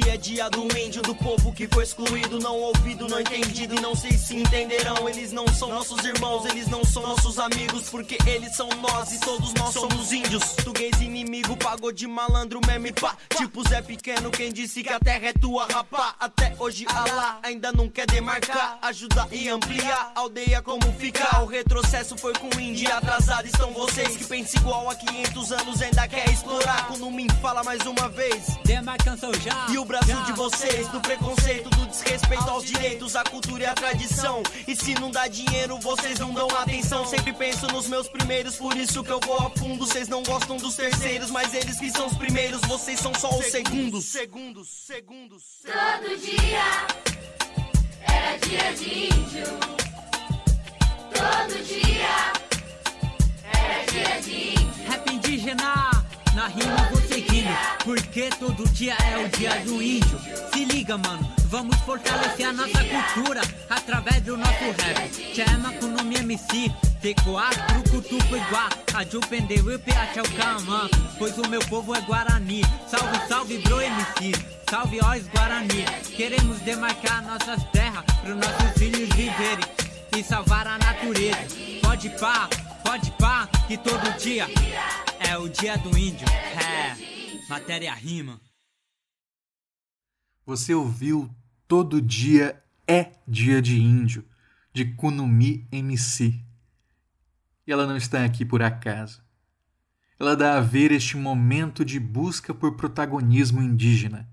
[0.00, 3.80] Dia é dia do índio, do povo que foi excluído, não ouvido, não entendido e
[3.80, 5.08] não sei se entenderão.
[5.08, 9.20] Eles não são nossos irmãos, eles não são nossos amigos, porque eles são nós e
[9.20, 10.42] todos nós somos índios.
[10.44, 13.16] Português inimigo, pagou de malandro, meme pá.
[13.36, 16.14] Tipo Zé Pequeno, quem disse que a terra é tua, rapá.
[16.20, 20.12] Até hoje Alá ainda não quer demarcar, ajudar e ampliar.
[20.14, 23.46] Aldeia como ficar, o retrocesso foi com o índio atrasado.
[23.46, 26.86] Estão vocês que pensam igual a 500 anos, ainda quer explorar.
[26.86, 29.66] Quando me fala mais uma vez, demarcação já.
[29.70, 33.72] E o Brasil de vocês, do preconceito, do desrespeito aos direitos, a cultura e a
[33.72, 34.42] tradição.
[34.66, 37.06] E se não dá dinheiro, vocês não dão atenção.
[37.06, 39.86] Sempre penso nos meus primeiros, por isso que eu vou a fundo.
[39.86, 43.46] Vocês não gostam dos terceiros, mas eles que são os primeiros, vocês são só os
[43.46, 44.04] segundos.
[44.04, 45.42] Segundos, segundos.
[45.64, 46.86] Todo dia
[48.02, 49.46] era dia de índio.
[51.14, 52.32] Todo dia
[53.54, 54.84] era dia de índio.
[54.86, 55.97] Rap indígena
[56.38, 57.50] na rima vou seguindo,
[57.82, 60.20] porque todo dia é o dia do índio.
[60.52, 65.34] Se liga, mano, vamos fortalecer a nossa cultura através do nosso rap.
[65.34, 66.72] Chama com nome MC,
[67.02, 72.62] Tecoá, Truco, Tuco, Iguá, Ajupendeu e Piachalcamã, pois o meu povo é Guarani.
[72.86, 74.32] Salve, salve, bro MC.
[74.70, 75.84] Salve, óis Guarani.
[76.16, 79.66] Queremos demarcar nossas terras para os nossos filhos viverem
[80.16, 81.38] e salvar a natureza.
[81.82, 82.48] Pode pá,
[82.84, 84.46] pode pá, que todo dia
[85.20, 86.26] é o dia do índio.
[86.28, 88.40] É, matéria rima.
[90.46, 91.28] Você ouviu
[91.66, 94.24] Todo Dia é Dia de Índio,
[94.72, 96.42] de Kunumi MC.
[97.66, 99.22] E ela não está aqui por acaso.
[100.18, 104.26] Ela dá a ver este momento de busca por protagonismo indígena,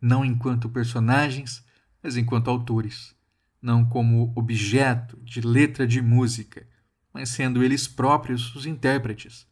[0.00, 1.62] não enquanto personagens,
[2.02, 3.14] mas enquanto autores,
[3.60, 6.66] não como objeto de letra de música,
[7.12, 9.50] mas sendo eles próprios os intérpretes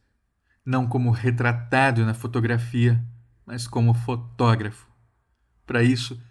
[0.69, 3.03] não como retratado na fotografia,
[3.43, 4.87] mas como fotógrafo.
[5.65, 6.21] Para isso,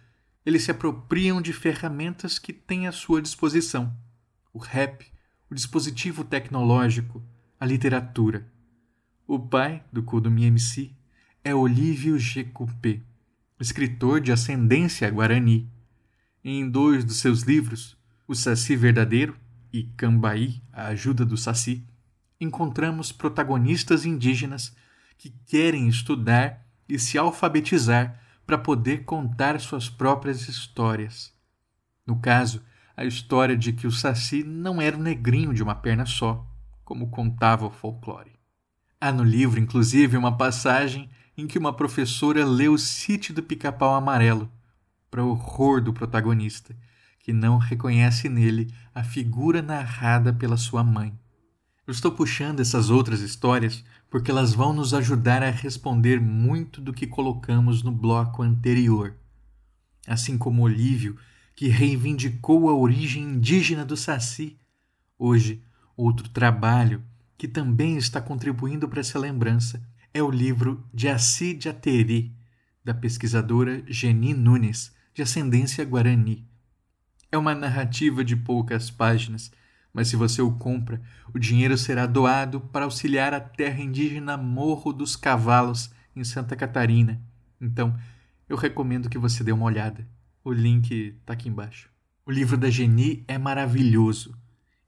[0.45, 3.93] eles se apropriam de ferramentas que têm à sua disposição:
[4.53, 5.05] o rap,
[5.49, 7.21] o dispositivo tecnológico,
[7.59, 8.49] a literatura.
[9.27, 10.95] O pai do Kudumi MC
[11.43, 12.49] é Olívio G.
[13.59, 15.69] escritor de ascendência guarani.
[16.41, 19.35] Em dois dos seus livros, O Saci Verdadeiro
[19.71, 21.85] e Cambaí, a Ajuda do Saci,
[22.39, 24.75] encontramos protagonistas indígenas
[25.17, 31.33] que querem estudar e se alfabetizar para poder contar suas próprias histórias.
[32.05, 32.63] No caso,
[32.97, 36.45] a história de que o Saci não era um negrinho de uma perna só,
[36.83, 38.39] como contava o folclore.
[38.99, 43.95] Há no livro, inclusive, uma passagem em que uma professora lê o Sítio do Pica-Pau
[43.95, 44.51] Amarelo,
[45.09, 46.75] para o horror do protagonista,
[47.29, 51.13] que não reconhece nele a figura narrada pela sua mãe.
[51.85, 56.91] Eu estou puxando essas outras histórias porque elas vão nos ajudar a responder muito do
[56.91, 59.15] que colocamos no bloco anterior.
[60.07, 61.17] Assim como Olívio,
[61.55, 64.57] que reivindicou a origem indígena do Saci,
[65.15, 65.61] hoje,
[65.95, 67.03] outro trabalho
[67.37, 69.79] que também está contribuindo para essa lembrança
[70.11, 72.35] é o livro de Assi de Ateri,
[72.83, 76.48] da pesquisadora Geni Nunes, de ascendência guarani.
[77.31, 79.51] É uma narrativa de poucas páginas,
[79.93, 81.01] mas se você o compra,
[81.33, 87.21] o dinheiro será doado para auxiliar a terra indígena Morro dos Cavalos, em Santa Catarina.
[87.61, 87.95] Então,
[88.47, 90.07] eu recomendo que você dê uma olhada.
[90.43, 91.89] O link está aqui embaixo.
[92.25, 94.35] O livro da Geni é maravilhoso.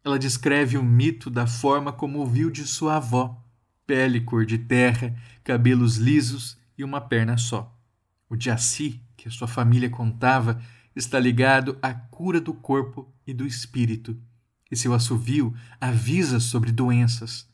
[0.03, 3.43] Ela descreve o mito da forma como ouviu de sua avó:
[3.85, 7.77] pele cor de terra, cabelos lisos e uma perna só.
[8.29, 10.61] O Jaci, que a sua família contava,
[10.95, 14.19] está ligado à cura do corpo e do espírito,
[14.69, 17.49] e seu assovio avisa sobre doenças.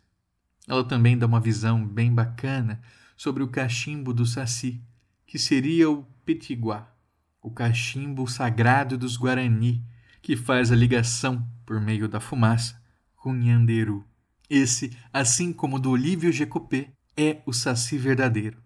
[0.67, 2.81] Ela também dá uma visão bem bacana
[3.15, 4.81] sobre o cachimbo do Saci,
[5.25, 6.93] que seria o Petiguá,
[7.41, 9.83] o cachimbo sagrado dos Guarani,
[10.21, 12.81] que faz a ligação, por meio da fumaça,
[13.15, 14.05] com Nhanderu.
[14.49, 18.61] Esse, assim como do Olívio Jecopé, é o Saci verdadeiro.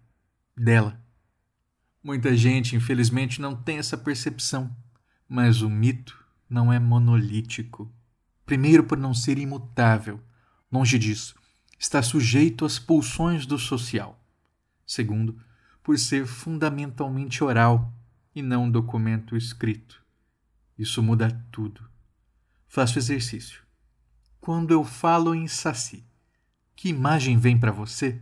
[0.56, 1.01] Dela,
[2.02, 4.74] Muita gente, infelizmente, não tem essa percepção,
[5.28, 6.18] mas o mito
[6.50, 7.92] não é monolítico.
[8.44, 10.20] Primeiro, por não ser imutável,
[10.70, 11.36] longe disso,
[11.78, 14.20] está sujeito às pulsões do social.
[14.84, 15.40] Segundo,
[15.82, 17.92] por ser fundamentalmente oral
[18.34, 20.04] e não um documento escrito.
[20.76, 21.88] Isso muda tudo.
[22.68, 23.62] Faço exercício.
[24.40, 26.04] Quando eu falo em Saci,
[26.74, 28.20] que imagem vem para você?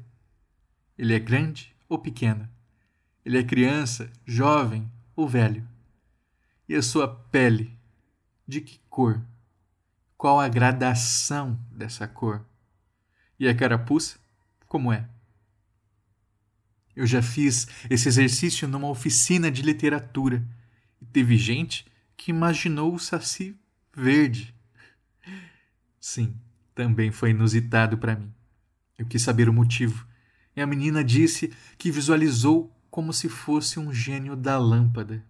[0.98, 2.48] Ele é grande ou pequeno?
[3.24, 5.66] Ele é criança, jovem ou velho?
[6.68, 7.76] E a sua pele?
[8.46, 9.20] De que cor?
[10.16, 12.44] Qual a gradação dessa cor?
[13.38, 14.18] E a carapuça?
[14.66, 15.08] Como é?
[16.94, 20.46] Eu já fiz esse exercício numa oficina de literatura
[21.00, 23.56] e teve gente que imaginou o saci
[23.96, 24.54] verde.
[25.98, 26.34] Sim,
[26.74, 28.32] também foi inusitado para mim.
[28.98, 30.06] Eu quis saber o motivo
[30.54, 35.24] e a menina disse que visualizou como se fosse um gênio da lâmpada.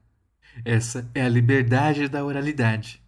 [0.65, 3.03] Essa é a liberdade da oralidade.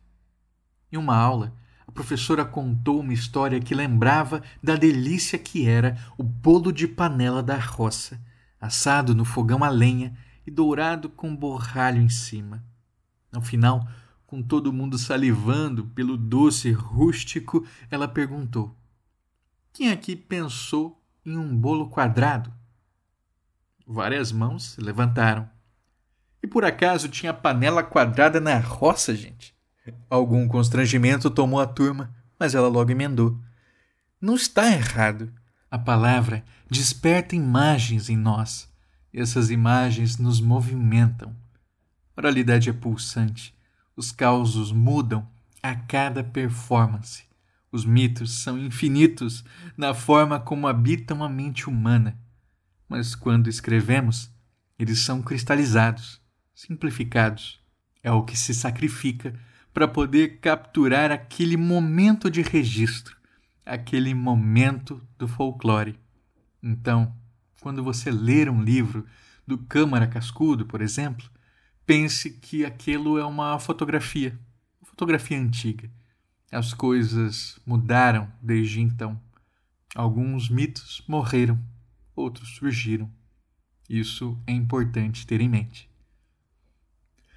[0.91, 1.55] Em uma aula,
[1.87, 7.43] a professora contou uma história que lembrava da delícia que era o bolo de panela
[7.43, 8.21] da roça,
[8.61, 12.62] assado no fogão a lenha e dourado com borralho em cima.
[13.33, 13.87] Ao final,
[14.27, 18.77] com todo mundo salivando pelo doce rústico, ela perguntou:
[19.73, 22.53] Quem aqui pensou em um bolo quadrado?
[23.87, 25.49] Várias mãos se levantaram.
[26.42, 29.55] E por acaso tinha panela quadrada na roça, gente?
[30.09, 33.38] Algum constrangimento tomou a turma, mas ela logo emendou.
[34.21, 35.33] Não está errado.
[35.71, 38.71] A palavra desperta imagens em nós.
[39.12, 41.35] E essas imagens nos movimentam.
[42.16, 43.55] A oralidade é pulsante.
[43.97, 45.29] Os causos mudam
[45.62, 47.25] a cada performance.
[47.71, 49.45] Os mitos são infinitos
[49.77, 52.18] na forma como habitam a mente humana
[52.92, 54.31] mas quando escrevemos,
[54.78, 56.20] eles são cristalizados,
[56.55, 57.59] simplificados.
[58.02, 59.35] É o que se sacrifica
[59.72, 63.16] para poder capturar aquele momento de registro,
[63.64, 65.98] aquele momento do folclore.
[66.62, 67.16] Então,
[67.62, 69.07] quando você ler um livro
[69.46, 71.31] do Câmara Cascudo, por exemplo,
[71.87, 74.38] pense que aquilo é uma fotografia,
[74.83, 75.90] uma fotografia antiga.
[76.50, 79.19] As coisas mudaram desde então.
[79.94, 81.58] Alguns mitos morreram
[82.15, 83.10] outros surgiram.
[83.88, 85.90] Isso é importante ter em mente.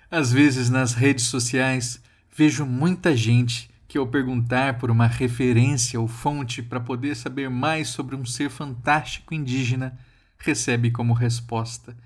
[0.09, 2.01] Às vezes nas redes sociais
[2.35, 7.89] vejo muita gente que, ao perguntar por uma referência ou fonte para poder saber mais
[7.89, 9.97] sobre um ser fantástico indígena,
[10.37, 11.97] recebe como resposta: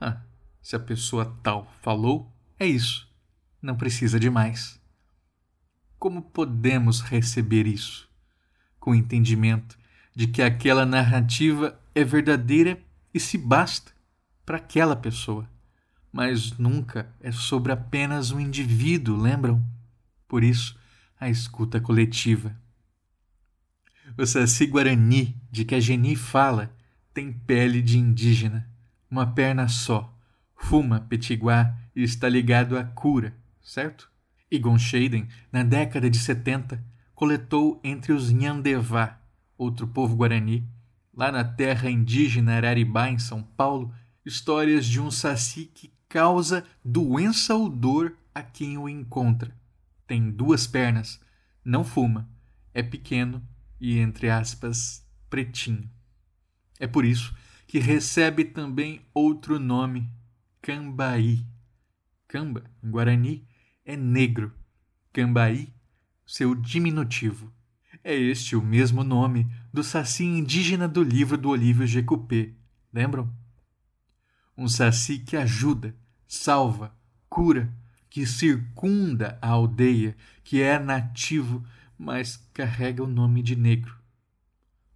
[0.00, 0.22] Ah,
[0.60, 3.08] se a pessoa tal falou, é isso.
[3.60, 4.80] Não precisa de mais.
[5.98, 8.08] Como podemos receber isso?
[8.78, 9.78] Com o entendimento
[10.14, 12.78] de que aquela narrativa é verdadeira
[13.12, 13.92] e se basta
[14.46, 15.50] para aquela pessoa,
[16.12, 19.64] mas nunca é sobre apenas um indivíduo, lembram?
[20.28, 20.78] Por isso,
[21.18, 22.56] a escuta coletiva.
[24.16, 26.72] O Saci Guarani, de que a Geni fala,
[27.12, 28.70] tem pele de indígena,
[29.10, 30.16] uma perna só,
[30.56, 34.08] Fuma Petiguar está ligado à cura, certo?
[34.48, 36.80] Egon Schaden, na década de 70,
[37.12, 39.20] coletou entre os Nhandevá,
[39.56, 40.64] outro povo guarani,
[41.18, 43.92] lá na terra indígena Araribá, em São Paulo,
[44.24, 49.52] histórias de um saci que causa doença ou dor a quem o encontra.
[50.06, 51.20] Tem duas pernas,
[51.64, 52.30] não fuma,
[52.72, 53.42] é pequeno
[53.80, 55.90] e, entre aspas, pretinho.
[56.78, 57.34] É por isso
[57.66, 60.08] que recebe também outro nome,
[60.62, 61.44] Cambaí.
[62.28, 63.44] Camba, em Guarani,
[63.84, 64.54] é negro.
[65.12, 65.74] Cambaí,
[66.24, 67.52] seu diminutivo.
[68.10, 72.52] É este o mesmo nome do saci indígena do livro do Olívio Jecupé.
[72.90, 73.30] Lembram?
[74.56, 75.94] Um saci que ajuda,
[76.26, 76.96] salva,
[77.28, 77.70] cura,
[78.08, 81.62] que circunda a aldeia, que é nativo,
[81.98, 83.94] mas carrega o nome de negro.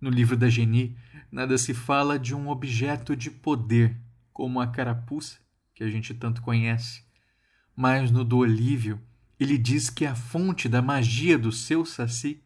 [0.01, 0.97] No livro da Geni,
[1.31, 3.95] nada se fala de um objeto de poder,
[4.33, 5.37] como a carapuça,
[5.75, 7.05] que a gente tanto conhece,
[7.77, 8.99] mas no do Olívio,
[9.39, 12.43] ele diz que a fonte da magia do seu saci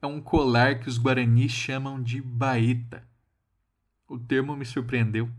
[0.00, 3.06] é um colar que os guaranis chamam de baeta.
[4.08, 5.30] O termo me surpreendeu,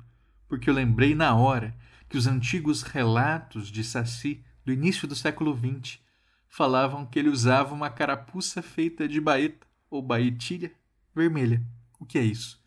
[0.47, 1.75] porque eu lembrei na hora
[2.09, 5.99] que os antigos relatos de saci do início do século XX
[6.47, 10.71] falavam que ele usava uma carapuça feita de baeta ou baetilha
[11.13, 11.63] vermelha.
[11.99, 12.61] O que é isso?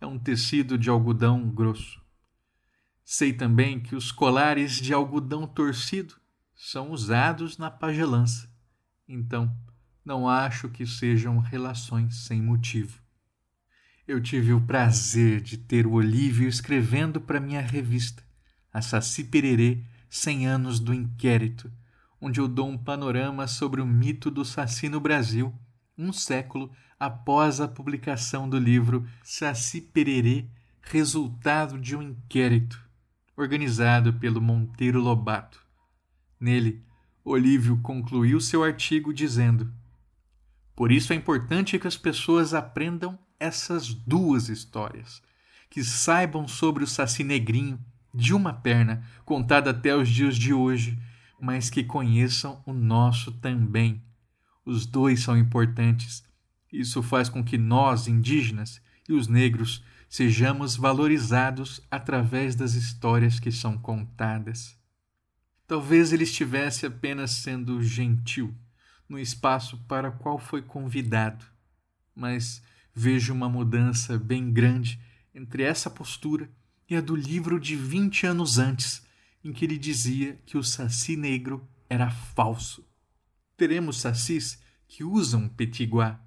[0.00, 2.02] É um tecido de algodão grosso.
[3.04, 6.16] Sei também que os colares de algodão torcido
[6.54, 8.50] são usados na pagelança.
[9.06, 9.54] Então,
[10.04, 13.00] não acho que sejam relações sem motivo.
[14.06, 18.22] Eu tive o prazer de ter o Olívio escrevendo para minha revista,
[18.70, 21.72] a Saci Pererê, 100 anos do inquérito,
[22.20, 25.54] onde eu dou um panorama sobre o mito do Saci no Brasil,
[25.96, 30.46] um século após a publicação do livro Saci Pererê,
[30.82, 32.78] resultado de um inquérito,
[33.36, 35.64] organizado pelo Monteiro Lobato.
[36.38, 36.84] Nele,
[37.24, 39.72] Olívio concluiu seu artigo dizendo:
[40.76, 45.22] Por isso é importante que as pessoas aprendam essas duas histórias,
[45.70, 47.78] que saibam sobre o Saci Negrinho
[48.12, 50.98] de uma perna, contada até os dias de hoje,
[51.40, 54.02] mas que conheçam o nosso também.
[54.64, 56.24] Os dois são importantes.
[56.72, 63.52] Isso faz com que nós, indígenas, e os negros sejamos valorizados através das histórias que
[63.52, 64.76] são contadas.
[65.66, 68.54] Talvez ele estivesse apenas sendo gentil
[69.08, 71.44] no espaço para o qual foi convidado,
[72.14, 72.62] mas
[72.94, 75.00] vejo uma mudança bem grande
[75.34, 76.50] entre essa postura
[76.88, 79.02] e a do livro de vinte anos antes,
[79.42, 82.86] em que ele dizia que o saci negro era falso.
[83.56, 86.20] Teremos sacis que usam petiguá.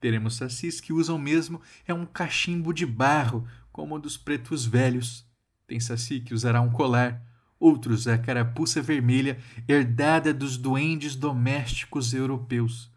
[0.00, 5.26] Teremos sacis que usam mesmo é um cachimbo de barro, como o dos pretos velhos.
[5.66, 7.22] Tem saci que usará um colar,
[7.58, 12.90] outros a carapuça vermelha herdada dos duendes domésticos europeus.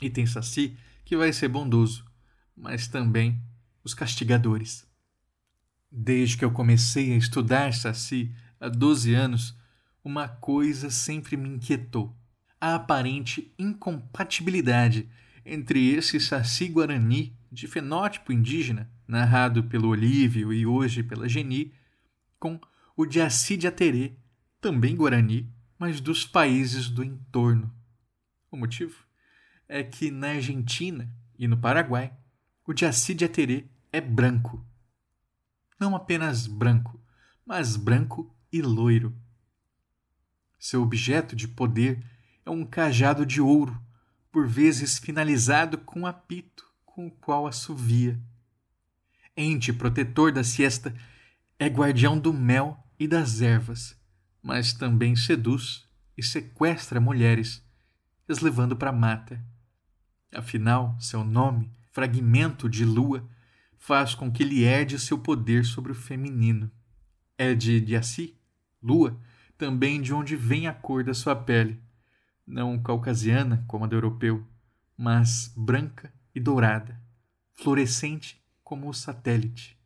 [0.00, 2.04] E tem saci que vai ser bondoso,
[2.56, 3.40] mas também
[3.82, 4.86] os castigadores.
[5.90, 9.56] Desde que eu comecei a estudar Saci, há 12 anos,
[10.04, 12.14] uma coisa sempre me inquietou:
[12.60, 15.08] a aparente incompatibilidade
[15.44, 21.72] entre esse Saci Guarani de fenótipo indígena, narrado pelo Olívio e hoje pela Geni,
[22.38, 22.60] com
[22.98, 24.12] o de Assi Aterê,
[24.60, 27.74] também Guarani, mas dos países do entorno.
[28.50, 29.06] O motivo
[29.66, 32.14] é que na Argentina e no Paraguai,
[32.66, 34.68] o de Assi Aterê é branco
[35.78, 37.00] não apenas branco,
[37.46, 39.16] mas branco e loiro.
[40.58, 42.04] Seu objeto de poder
[42.44, 43.80] é um cajado de ouro,
[44.30, 48.20] por vezes finalizado com apito com o qual assovia.
[49.36, 50.94] Ente protetor da siesta,
[51.58, 53.96] é guardião do mel e das ervas,
[54.42, 55.86] mas também seduz
[56.16, 57.64] e sequestra mulheres,
[58.28, 59.42] as levando para a mata.
[60.34, 63.28] Afinal, seu nome, fragmento de lua,
[63.78, 66.70] faz com que ele herde seu poder sobre o feminino.
[67.38, 68.36] É de Diaci,
[68.82, 69.18] lua,
[69.56, 71.80] também de onde vem a cor da sua pele,
[72.46, 74.46] não caucasiana como a do europeu,
[74.96, 77.00] mas branca e dourada,
[77.54, 79.77] fluorescente como o satélite.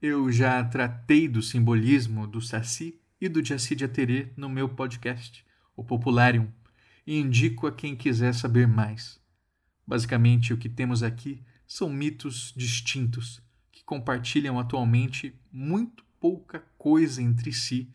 [0.00, 5.44] Eu já tratei do simbolismo do Saci e do Diaci de Aterê no meu podcast,
[5.74, 6.46] o Popularium,
[7.04, 9.20] e indico a quem quiser saber mais.
[9.84, 13.42] Basicamente, o que temos aqui são mitos distintos
[13.72, 17.92] que compartilham atualmente muito pouca coisa entre si,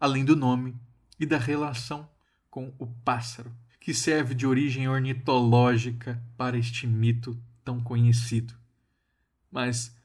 [0.00, 0.74] além do nome
[1.20, 2.10] e da relação
[2.50, 8.54] com o pássaro, que serve de origem ornitológica para este mito tão conhecido.
[9.52, 9.96] Mas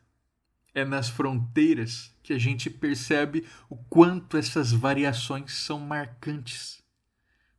[0.79, 6.81] É nas fronteiras que a gente percebe o quanto essas variações são marcantes.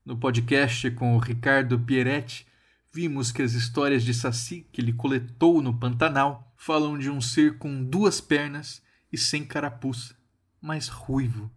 [0.03, 2.47] No podcast com o Ricardo Pieretti,
[2.91, 7.59] vimos que as histórias de Saci que ele coletou no Pantanal falam de um ser
[7.59, 10.17] com duas pernas e sem carapuça,
[10.59, 11.51] mas ruivo.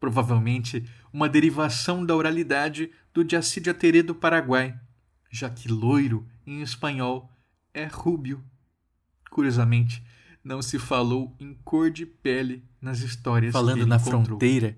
[0.00, 3.36] Provavelmente uma derivação da oralidade do de
[3.68, 4.74] Aterê do Paraguai,
[5.30, 7.30] já que loiro, em espanhol,
[7.74, 8.42] é rúbio.
[9.30, 10.02] Curiosamente,
[10.44, 14.22] não se falou em cor de pele nas histórias Falando que ele na encontrou.
[14.24, 14.76] fronteira,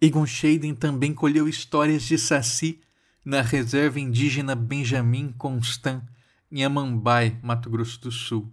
[0.00, 2.80] Egon Scheiden também colheu histórias de Saci
[3.24, 6.02] na reserva indígena Benjamin Constant,
[6.50, 8.52] em Amambai, Mato Grosso do Sul.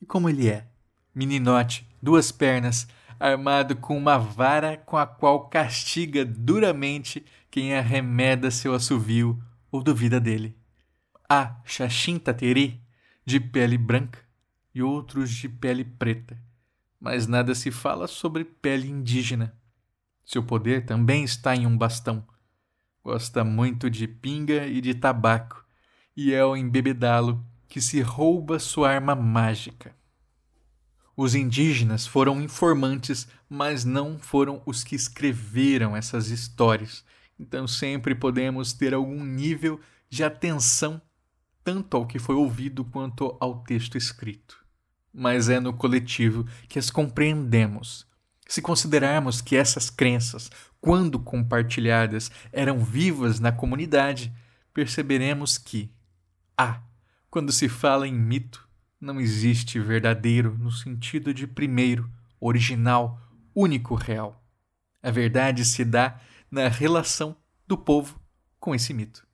[0.00, 0.68] E como ele é?
[1.14, 2.86] Meninote, duas pernas,
[3.18, 10.20] armado com uma vara com a qual castiga duramente quem arremeda seu assovio ou duvida
[10.20, 10.56] dele.
[11.28, 12.82] Há Xaxim Tateri,
[13.24, 14.18] de pele branca,
[14.74, 16.38] e outros de pele preta,
[17.00, 19.54] mas nada se fala sobre pele indígena.
[20.24, 22.26] Seu poder também está em um bastão.
[23.04, 25.64] Gosta muito de pinga e de tabaco,
[26.16, 29.94] e é ao embebedá-lo que se rouba sua arma mágica.
[31.16, 37.04] Os indígenas foram informantes, mas não foram os que escreveram essas histórias.
[37.38, 41.00] Então sempre podemos ter algum nível de atenção
[41.64, 44.61] tanto ao que foi ouvido quanto ao texto escrito.
[45.12, 48.06] Mas é no coletivo que as compreendemos.
[48.46, 50.50] Se considerarmos que essas crenças,
[50.80, 54.32] quando compartilhadas, eram vivas na comunidade,
[54.74, 55.90] perceberemos que
[56.56, 56.80] A.
[57.30, 58.68] Quando se fala em mito,
[59.00, 62.10] não existe verdadeiro no sentido de primeiro,
[62.40, 63.20] original,
[63.54, 64.44] único real.
[65.02, 67.36] A verdade se dá na relação
[67.66, 68.20] do povo
[68.60, 69.26] com esse mito.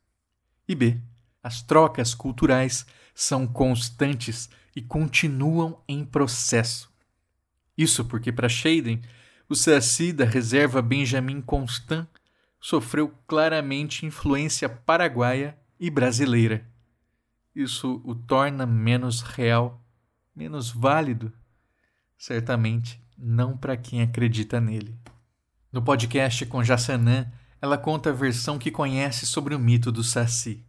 [0.67, 1.01] E B.
[1.43, 4.49] As trocas culturais são constantes
[4.79, 6.89] e continuam em processo.
[7.77, 9.03] Isso porque, para Scheiden,
[9.49, 12.07] o Saci da reserva Benjamin Constant
[12.61, 16.65] sofreu claramente influência paraguaia e brasileira.
[17.53, 19.85] Isso o torna menos real,
[20.33, 21.33] menos válido?
[22.17, 24.97] Certamente não para quem acredita nele.
[25.73, 27.27] No podcast com Jassanã,
[27.61, 30.65] ela conta a versão que conhece sobre o mito do Saci.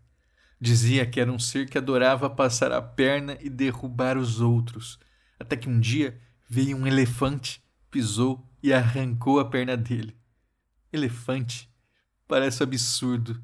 [0.61, 4.99] Dizia que era um ser que adorava passar a perna e derrubar os outros,
[5.39, 10.17] até que um dia veio um elefante, pisou e arrancou a perna dele.
[10.91, 11.69] Elefante?
[12.27, 13.41] Parece absurdo,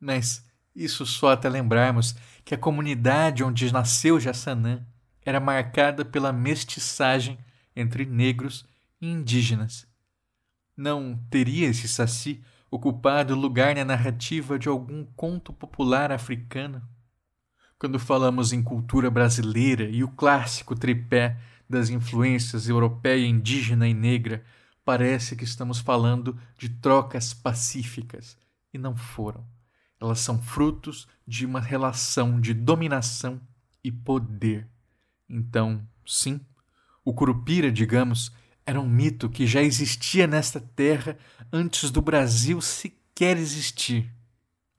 [0.00, 0.44] mas
[0.74, 2.14] isso só até lembrarmos
[2.44, 4.84] que a comunidade onde nasceu Jassanã
[5.24, 7.38] era marcada pela mestiçagem
[7.74, 8.66] entre negros
[9.00, 9.86] e indígenas.
[10.76, 16.82] Não teria esse saci ocupado lugar na narrativa de algum conto popular africano?
[17.78, 21.36] Quando falamos em cultura brasileira e o clássico tripé
[21.68, 24.42] das influências europeia, indígena e negra,
[24.84, 28.38] parece que estamos falando de trocas pacíficas,
[28.72, 29.44] e não foram.
[30.00, 33.40] Elas são frutos de uma relação de dominação
[33.82, 34.68] e poder.
[35.28, 36.40] Então, sim,
[37.04, 38.32] o Curupira, digamos,
[38.66, 41.16] era um mito que já existia nesta terra
[41.52, 44.12] antes do Brasil sequer existir.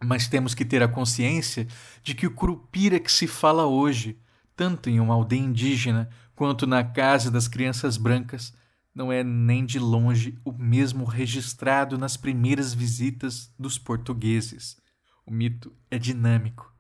[0.03, 1.65] Mas temos que ter a consciência
[2.03, 4.19] de que o Curupira que se fala hoje,
[4.55, 8.53] tanto em uma aldeia indígena quanto na casa das crianças brancas,
[8.93, 14.77] não é nem de longe o mesmo registrado nas primeiras visitas dos portugueses.
[15.25, 16.73] O mito é dinâmico.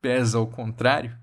[0.00, 1.16] Pesa ao contrário?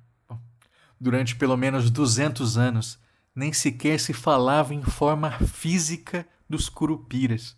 [0.99, 2.97] Durante pelo menos 200 anos,
[3.35, 7.57] nem sequer se falava em forma física dos curupiras.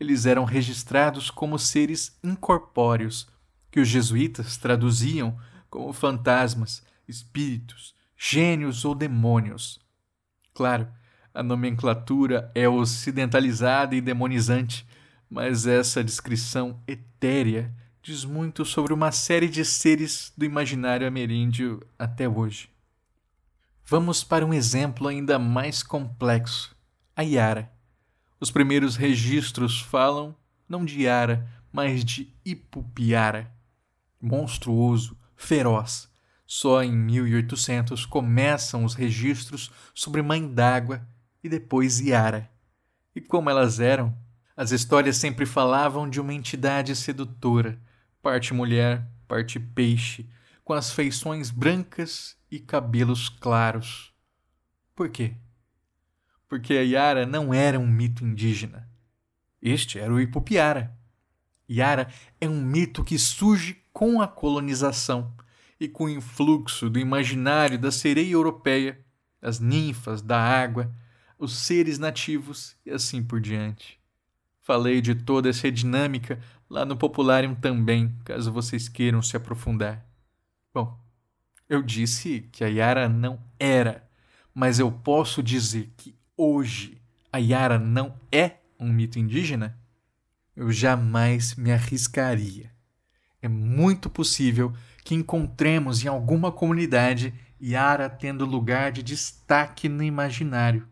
[0.00, 3.28] Eles eram registrados como seres incorpóreos,
[3.70, 5.38] que os jesuítas traduziam
[5.70, 9.80] como fantasmas, espíritos, gênios ou demônios.
[10.52, 10.88] Claro,
[11.32, 14.86] a nomenclatura é ocidentalizada e demonizante,
[15.30, 22.28] mas essa descrição etérea diz muito sobre uma série de seres do imaginário ameríndio até
[22.28, 22.71] hoje.
[23.92, 26.74] Vamos para um exemplo ainda mais complexo:
[27.14, 27.70] a Yara.
[28.40, 30.34] Os primeiros registros falam
[30.66, 33.52] não de Yara, mas de Ipupiara.
[34.18, 36.08] Monstruoso, feroz.
[36.46, 41.06] Só em 1800 começam os registros sobre Mãe d'Água
[41.44, 42.50] e depois Yara.
[43.14, 44.16] E como elas eram?
[44.56, 47.78] As histórias sempre falavam de uma entidade sedutora,
[48.22, 50.26] parte mulher, parte peixe,
[50.64, 54.12] com as feições brancas e cabelos claros.
[54.94, 55.32] Por quê?
[56.46, 58.86] Porque a Yara não era um mito indígena.
[59.62, 60.94] Este era o Ipupiara.
[61.68, 65.34] Yara é um mito que surge com a colonização
[65.80, 69.02] e com o influxo do imaginário da sereia europeia,
[69.40, 70.94] as ninfas da água,
[71.38, 73.98] os seres nativos e assim por diante.
[74.60, 76.38] Falei de toda essa dinâmica
[76.68, 80.06] lá no Popularium também, caso vocês queiram se aprofundar.
[80.74, 81.01] Bom,
[81.68, 84.08] eu disse que a Yara não era,
[84.54, 87.00] mas eu posso dizer que hoje
[87.32, 89.78] a Yara não é um mito indígena?
[90.54, 92.70] Eu jamais me arriscaria.
[93.40, 94.72] É muito possível
[95.04, 100.86] que encontremos em alguma comunidade Yara tendo lugar de destaque no imaginário.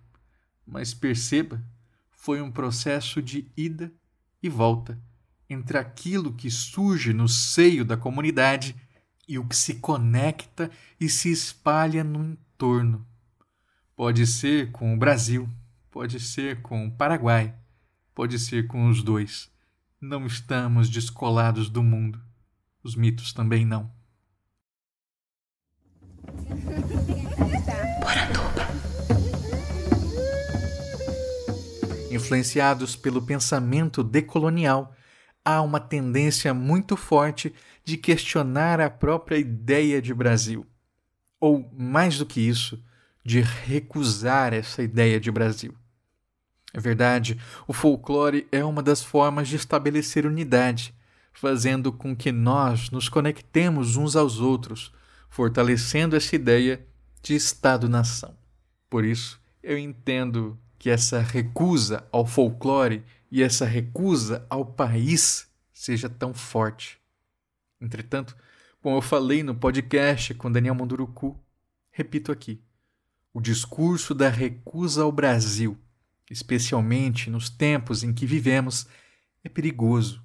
[0.67, 1.63] Mas perceba,
[2.11, 3.93] foi um processo de ida
[4.43, 4.99] e volta
[5.49, 8.77] entre aquilo que surge no seio da comunidade
[9.31, 10.69] e o que se conecta
[10.99, 13.07] e se espalha no entorno.
[13.95, 15.49] Pode ser com o Brasil,
[15.89, 17.55] pode ser com o Paraguai,
[18.13, 19.49] pode ser com os dois.
[20.01, 22.21] Não estamos descolados do mundo.
[22.83, 23.89] Os mitos também não.
[32.11, 34.93] Influenciados pelo pensamento decolonial,
[35.45, 37.55] há uma tendência muito forte
[37.85, 40.67] de questionar a própria ideia de Brasil.
[41.39, 42.83] Ou, mais do que isso,
[43.25, 45.75] de recusar essa ideia de Brasil.
[46.73, 50.95] É verdade, o folclore é uma das formas de estabelecer unidade,
[51.33, 54.93] fazendo com que nós nos conectemos uns aos outros,
[55.29, 56.87] fortalecendo essa ideia
[57.23, 58.37] de Estado-nação.
[58.89, 66.09] Por isso, eu entendo que essa recusa ao folclore e essa recusa ao país seja
[66.09, 67.00] tão forte.
[67.81, 68.37] Entretanto,
[68.83, 71.43] como eu falei no podcast com Daniel Munduruku,
[71.91, 72.63] repito aqui:
[73.33, 75.79] o discurso da recusa ao Brasil,
[76.31, 78.87] especialmente nos tempos em que vivemos,
[79.43, 80.23] é perigoso.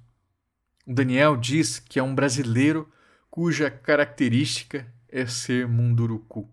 [0.86, 2.90] O Daniel diz que é um brasileiro
[3.30, 6.50] cuja característica é ser munduruku,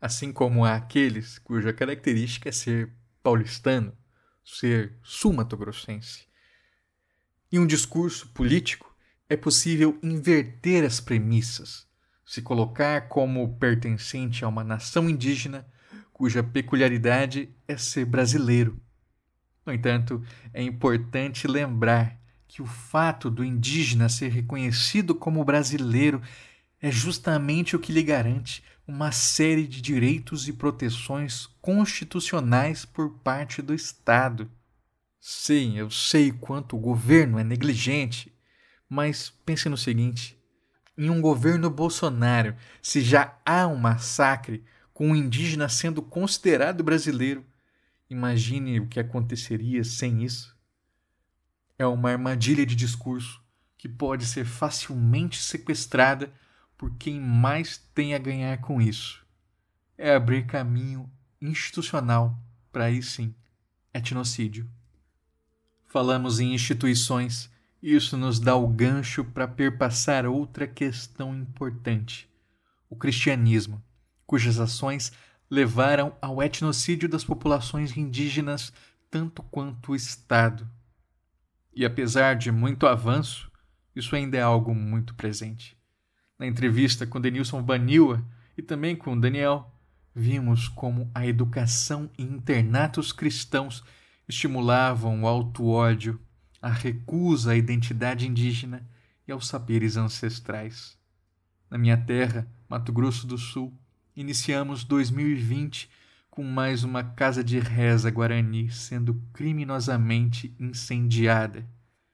[0.00, 3.96] assim como há aqueles cuja característica é ser paulistano,
[4.44, 6.26] ser sul-mato-grossense.
[7.52, 8.89] Em um discurso político,
[9.30, 11.86] é possível inverter as premissas,
[12.26, 15.64] se colocar como pertencente a uma nação indígena
[16.12, 18.78] cuja peculiaridade é ser brasileiro.
[19.64, 20.20] No entanto,
[20.52, 26.20] é importante lembrar que o fato do indígena ser reconhecido como brasileiro
[26.82, 33.62] é justamente o que lhe garante uma série de direitos e proteções constitucionais por parte
[33.62, 34.50] do Estado.
[35.20, 38.32] Sim, eu sei quanto o governo é negligente,
[38.90, 40.36] mas pense no seguinte:
[40.98, 47.46] em um governo Bolsonaro, se já há um massacre com um indígena sendo considerado brasileiro,
[48.10, 50.54] imagine o que aconteceria sem isso.
[51.78, 53.40] É uma armadilha de discurso
[53.78, 56.30] que pode ser facilmente sequestrada
[56.76, 59.24] por quem mais tem a ganhar com isso.
[59.96, 61.10] É abrir caminho
[61.40, 62.38] institucional
[62.70, 63.34] para aí sim,
[63.94, 64.68] etnocídio.
[65.86, 67.49] Falamos em instituições,
[67.82, 72.28] isso nos dá o gancho para perpassar outra questão importante:
[72.88, 73.82] o cristianismo,
[74.26, 75.12] cujas ações
[75.50, 78.72] levaram ao etnocídio das populações indígenas
[79.10, 80.68] tanto quanto o Estado.
[81.74, 83.50] E apesar de muito avanço,
[83.94, 85.76] isso ainda é algo muito presente.
[86.38, 88.24] Na entrevista com Denilson Baniwa
[88.56, 89.74] e também com Daniel,
[90.14, 93.82] vimos como a educação em internatos cristãos
[94.28, 96.20] estimulavam o auto-ódio,
[96.60, 98.86] a recusa à identidade indígena
[99.26, 100.98] e aos saberes ancestrais.
[101.70, 103.72] Na minha terra, Mato Grosso do Sul,
[104.14, 105.90] iniciamos 2020
[106.30, 111.68] com mais uma casa de reza guarani sendo criminosamente incendiada.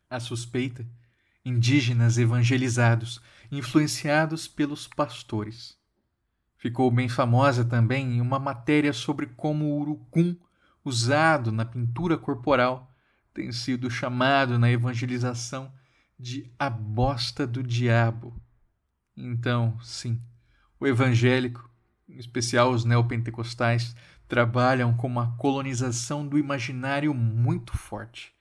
[0.09, 0.86] A suspeita
[1.47, 3.20] indígenas evangelizados,
[3.53, 5.78] influenciados pelos pastores.
[6.57, 10.34] Ficou bem famosa também uma matéria sobre como o urucum,
[10.84, 12.92] usado na pintura corporal,
[13.37, 15.70] tem sido chamado na evangelização
[16.18, 18.34] de a bosta do diabo.
[19.14, 20.18] Então, sim,
[20.80, 21.70] o evangélico,
[22.09, 23.95] em especial os neopentecostais,
[24.26, 28.32] trabalham com uma colonização do imaginário muito forte.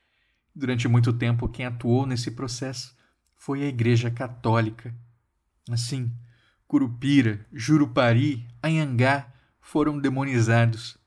[0.55, 2.95] Durante muito tempo, quem atuou nesse processo
[3.35, 4.95] foi a Igreja Católica.
[5.69, 6.09] Assim,
[6.65, 9.27] Curupira, Jurupari, Anhangá
[9.59, 10.97] foram demonizados,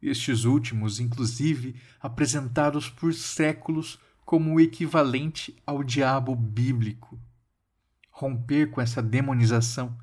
[0.00, 7.18] estes últimos, inclusive, apresentados por séculos como o equivalente ao diabo bíblico.
[8.10, 9.96] Romper com essa demonização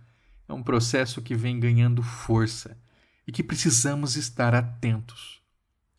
[0.47, 2.77] é um processo que vem ganhando força
[3.27, 5.41] e que precisamos estar atentos.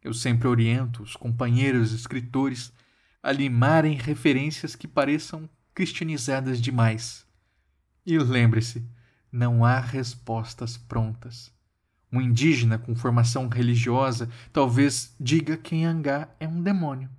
[0.03, 2.73] Eu sempre oriento os companheiros escritores
[3.23, 7.27] a limarem referências que pareçam cristianizadas demais.
[8.05, 8.89] E lembre-se,
[9.33, 11.53] não há respostas prontas.
[12.17, 17.11] Um indígena com formação religiosa talvez diga que Anhangá é um demônio.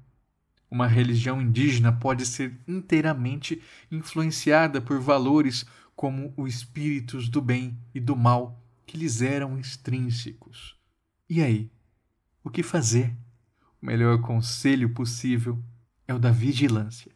[0.72, 8.00] Uma religião indígena pode ser inteiramente influenciada por valores como os espíritos do bem e
[8.00, 10.76] do mal que lhes eram extrínsecos.
[11.30, 11.70] E aí?
[12.44, 13.16] O que fazer?
[13.80, 15.64] O melhor conselho possível
[16.08, 17.12] é o da vigilância.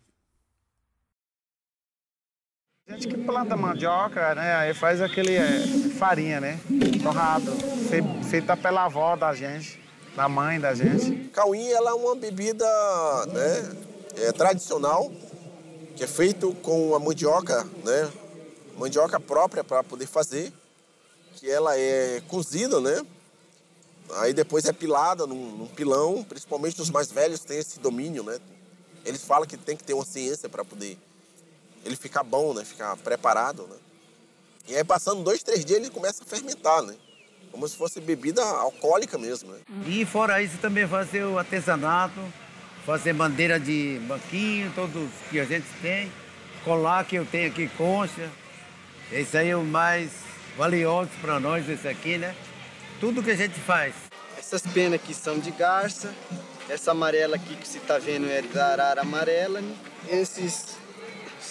[2.88, 4.56] Gente que planta mandioca, né?
[4.56, 5.66] Aí faz aquele é,
[5.98, 6.60] farinha, né?
[7.02, 7.50] Torrado,
[8.30, 9.82] feita pela avó da gente,
[10.14, 11.30] da mãe da gente.
[11.30, 12.66] Cauim, ela é uma bebida,
[13.28, 13.78] né?
[14.18, 15.10] É, tradicional,
[15.96, 18.12] que é feito com a mandioca, né?
[18.78, 20.52] Mandioca própria para poder fazer,
[21.36, 23.06] que ela é cozida, né?
[24.16, 28.38] Aí depois é pilada num, num pilão, principalmente os mais velhos têm esse domínio, né?
[29.06, 30.98] Eles falam que tem que ter uma ciência para poder
[31.86, 32.64] ele ficar bom, né?
[32.64, 33.76] Ficar preparado, né?
[34.68, 36.96] E aí passando dois, três dias ele começa a fermentar, né?
[37.52, 39.60] Como se fosse bebida alcoólica mesmo, né?
[39.86, 42.22] E fora isso também fazer o artesanato,
[42.86, 46.12] fazer bandeira de banquinho, todos que a gente tem,
[46.64, 48.30] colar que eu tenho aqui concha.
[49.12, 50.12] Esse aí é o mais
[50.58, 52.36] valioso para nós, esse aqui, né?
[53.00, 53.94] Tudo que a gente faz.
[54.38, 56.14] Essas penas aqui são de garça,
[56.70, 59.60] essa amarela aqui que você está vendo é da arara amarela.
[59.60, 59.76] Né?
[60.10, 60.78] Esses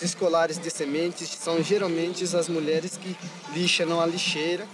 [0.01, 3.15] esses colares de sementes são geralmente as mulheres que
[3.53, 4.67] lixam a lixeira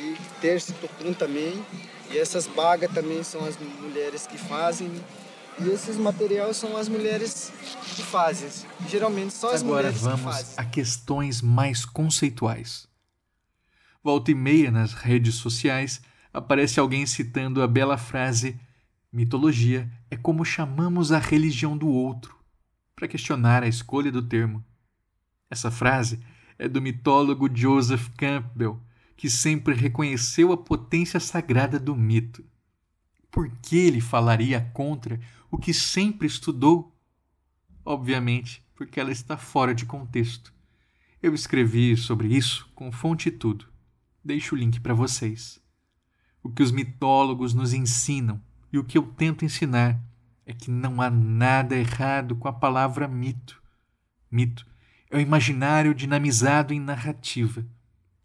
[0.00, 1.64] e terço tucum também.
[2.10, 4.90] E essas bagas também são as mulheres que fazem.
[5.60, 7.52] E esses materiais são as mulheres
[7.94, 8.48] que fazem.
[8.88, 10.54] Geralmente só as Agora mulheres vamos que fazem.
[10.56, 12.88] a questões mais conceituais.
[14.02, 16.00] Volta e meia nas redes sociais
[16.32, 18.58] aparece alguém citando a bela frase
[19.12, 22.43] mitologia é como chamamos a religião do outro
[23.04, 24.64] para questionar a escolha do termo.
[25.50, 26.20] Essa frase
[26.58, 28.80] é do mitólogo Joseph Campbell,
[29.14, 32.42] que sempre reconheceu a potência sagrada do mito.
[33.30, 36.96] Por que ele falaria contra o que sempre estudou?
[37.84, 40.54] Obviamente, porque ela está fora de contexto.
[41.22, 43.66] Eu escrevi sobre isso com fonte e tudo.
[44.24, 45.60] Deixo o link para vocês.
[46.42, 48.40] O que os mitólogos nos ensinam
[48.72, 50.00] e o que eu tento ensinar
[50.46, 53.62] é que não há nada errado com a palavra mito.
[54.30, 54.66] Mito
[55.10, 57.64] é o imaginário dinamizado em narrativa.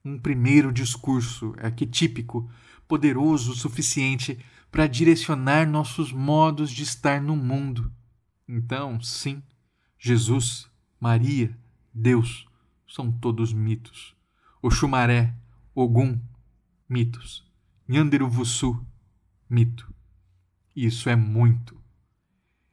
[0.04, 2.50] Um primeiro discurso arquetípico,
[2.88, 4.40] poderoso o suficiente
[4.72, 7.92] para direcionar nossos modos de estar no mundo.
[8.48, 9.44] Então, sim,
[9.98, 11.56] Jesus, Maria,
[11.94, 12.46] Deus
[12.88, 14.16] são todos mitos.
[14.62, 15.34] Oxumaré,
[15.76, 16.20] Ogum,
[16.88, 17.48] mitos.
[17.88, 18.86] Nhanderuvuçu,
[19.50, 19.94] mito.
[20.76, 21.79] Isso é muito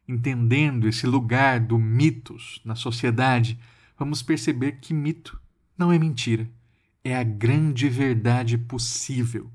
[0.08, 3.58] entendendo esse lugar do mitos na sociedade,
[3.98, 5.40] vamos perceber que mito
[5.76, 6.48] não é mentira,
[7.02, 9.50] é a grande verdade possível.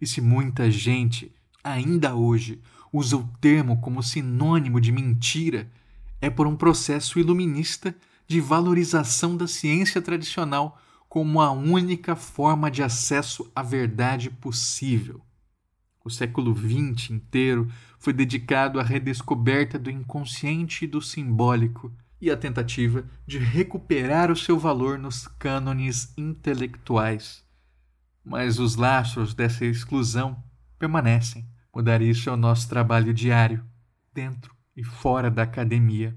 [0.00, 1.32] E se muita gente,
[1.62, 2.60] ainda hoje,
[2.92, 5.70] usa o termo como sinônimo de mentira,
[6.20, 7.94] é por um processo iluminista
[8.26, 15.22] de valorização da ciência tradicional como a única forma de acesso à verdade possível.
[16.04, 17.68] O século XX inteiro
[17.98, 24.36] foi dedicado à redescoberta do inconsciente e do simbólico e à tentativa de recuperar o
[24.36, 27.44] seu valor nos cânones intelectuais.
[28.24, 30.42] Mas os laços dessa exclusão
[30.78, 31.48] permanecem.
[31.74, 33.64] Mudar isso é o nosso trabalho diário,
[34.12, 36.16] dentro e fora da academia.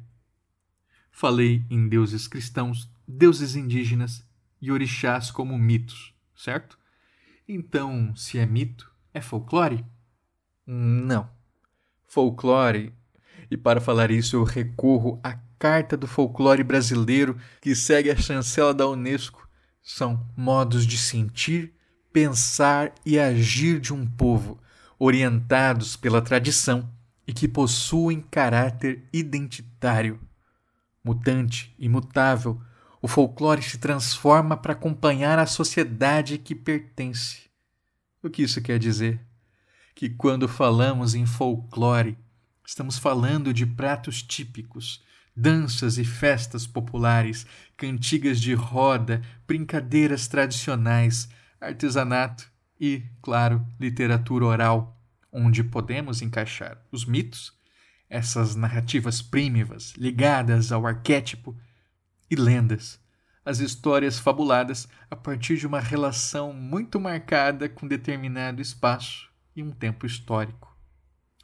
[1.12, 4.28] Falei em deuses cristãos, deuses indígenas
[4.60, 6.80] e orixás como mitos, certo?
[7.48, 9.86] Então, se é mito, é folclore?
[10.66, 11.30] Não.
[12.12, 12.94] Folclore,
[13.50, 18.74] e para falar isso eu recorro à Carta do Folclore Brasileiro, que segue a chancela
[18.74, 19.48] da Unesco,
[19.82, 21.74] são modos de sentir,
[22.12, 24.60] pensar e agir de um povo,
[25.00, 26.92] orientados pela tradição
[27.26, 30.20] e que possuem caráter identitário.
[31.02, 32.62] Mutante, imutável,
[33.02, 37.50] o folclore se transforma para acompanhar a sociedade que pertence.
[38.22, 39.31] O que isso quer dizer?
[39.94, 42.18] Que quando falamos em folclore,
[42.66, 45.04] estamos falando de pratos típicos,
[45.36, 47.46] danças e festas populares,
[47.78, 51.30] cantigas de roda, brincadeiras tradicionais,
[51.60, 54.98] artesanato e, claro, literatura oral,
[55.32, 57.54] onde podemos encaixar os mitos,
[58.10, 61.56] essas narrativas primivas ligadas ao arquétipo,
[62.30, 63.02] e lendas
[63.44, 69.72] as histórias fabuladas a partir de uma relação muito marcada com determinado espaço e um
[69.72, 70.76] tempo histórico.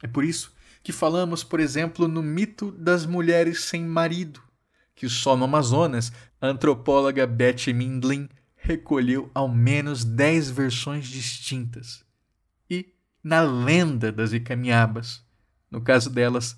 [0.02, 4.40] É por isso que falamos, por exemplo, no mito das mulheres sem marido,
[4.94, 12.06] que só no Amazonas a antropóloga Betty Mindlin recolheu ao menos dez versões distintas
[13.22, 15.22] na lenda das Icamiabas,
[15.70, 16.56] no caso delas,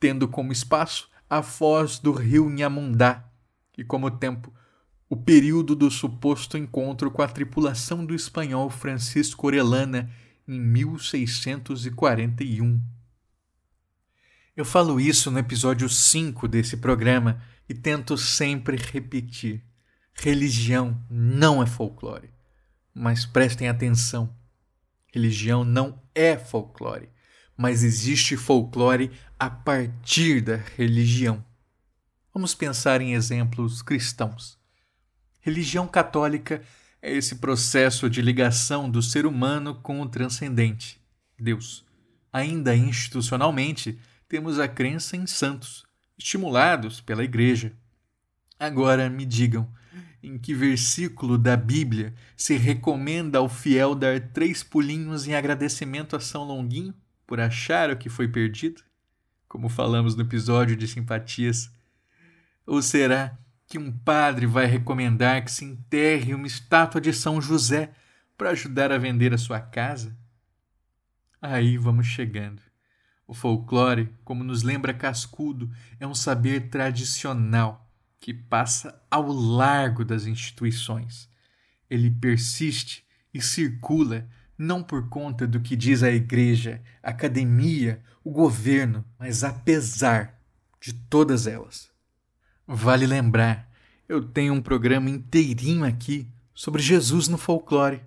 [0.00, 3.24] tendo como espaço a foz do rio Nhamundá
[3.76, 4.52] e como tempo
[5.08, 10.10] o período do suposto encontro com a tripulação do espanhol Francisco Orellana
[10.48, 12.82] em 1641.
[14.56, 19.62] Eu falo isso no episódio 5 desse programa e tento sempre repetir.
[20.14, 22.30] Religião não é folclore.
[22.94, 24.34] Mas prestem atenção:
[25.12, 27.10] religião não é folclore,
[27.56, 31.44] mas existe folclore a partir da religião.
[32.34, 34.58] Vamos pensar em exemplos cristãos.
[35.40, 36.60] Religião católica
[37.00, 41.00] é esse processo de ligação do ser humano com o transcendente,
[41.38, 41.84] Deus.
[42.32, 45.84] Ainda institucionalmente, temos a crença em santos,
[46.18, 47.72] estimulados pela Igreja.
[48.58, 49.72] Agora me digam,
[50.22, 56.20] em que versículo da Bíblia se recomenda ao fiel dar três pulinhos em agradecimento a
[56.20, 56.94] São Longuinho
[57.26, 58.82] por achar o que foi perdido?
[59.46, 61.70] Como falamos no episódio de simpatias.
[62.66, 63.38] Ou será
[63.68, 67.92] que um padre vai recomendar que se enterre uma estátua de São José
[68.36, 70.16] para ajudar a vender a sua casa?
[71.40, 72.62] Aí vamos chegando.
[73.26, 77.86] O folclore, como nos lembra Cascudo, é um saber tradicional
[78.18, 81.28] que passa ao largo das instituições.
[81.90, 83.04] Ele persiste
[83.34, 89.44] e circula não por conta do que diz a igreja, a academia, o governo, mas
[89.44, 90.40] apesar
[90.80, 91.97] de todas elas.
[92.70, 93.66] Vale lembrar,
[94.06, 98.02] eu tenho um programa inteirinho aqui sobre Jesus no folclore.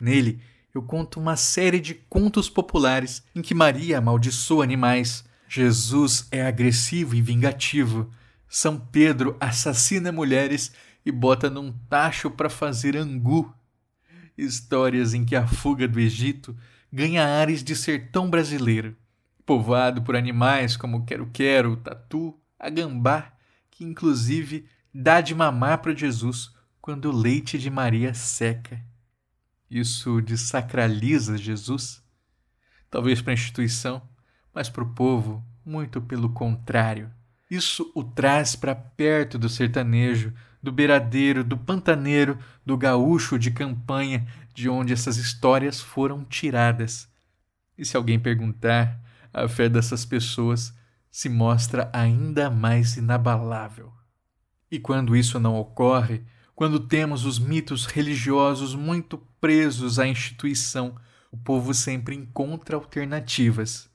[0.00, 0.40] Nele,
[0.74, 7.14] eu conto uma série de contos populares em que Maria amaldiçoa animais, Jesus é agressivo
[7.14, 8.10] e vingativo,
[8.48, 10.72] São Pedro assassina mulheres
[11.04, 13.54] e bota num tacho para fazer angu.
[14.36, 16.56] Histórias em que a fuga do Egito
[16.90, 18.96] ganha ares de sertão brasileiro,
[19.44, 23.33] povoado por animais como quero-quero, tatu, a gambá,
[23.84, 28.80] inclusive dá de mamar para Jesus quando o leite de Maria seca.
[29.70, 32.02] Isso desacraliza Jesus?
[32.90, 34.02] Talvez para a instituição,
[34.52, 37.10] mas para o povo, muito pelo contrário.
[37.50, 40.32] Isso o traz para perto do sertanejo,
[40.62, 47.08] do beiradeiro, do pantaneiro, do gaúcho de campanha, de onde essas histórias foram tiradas.
[47.76, 49.00] E se alguém perguntar,
[49.32, 50.72] a fé dessas pessoas
[51.14, 53.92] se mostra ainda mais inabalável.
[54.68, 56.24] E quando isso não ocorre,
[56.56, 60.96] quando temos os mitos religiosos muito presos à instituição,
[61.30, 63.88] o povo sempre encontra alternativas.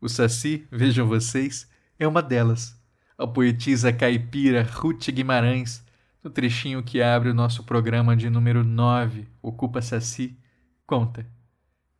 [0.00, 2.74] O Saci, vejam vocês, é uma delas.
[3.18, 5.84] A poetisa caipira Ruth Guimarães,
[6.24, 10.38] no trechinho que abre o nosso programa de número 9, Ocupa Saci,
[10.86, 11.26] conta: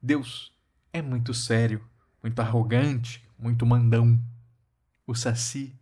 [0.00, 0.50] Deus
[0.94, 1.84] é muito sério,
[2.22, 4.18] muito arrogante, muito mandão.
[5.06, 5.74] O Saci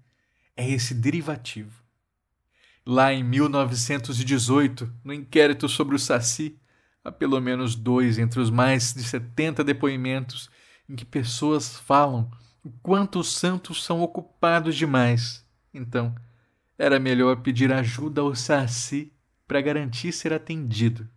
[0.57, 1.85] é esse derivativo
[2.87, 6.59] Lá em 1918, no inquérito sobre o Saci,
[7.03, 10.51] há pelo menos dois entre os mais de 70 depoimentos
[10.87, 12.31] em que pessoas falam
[12.63, 15.47] o quanto os santos são ocupados demais.
[15.73, 16.15] Então,
[16.77, 19.11] era melhor pedir ajuda ao Saci
[19.49, 21.09] para garantir ser atendido.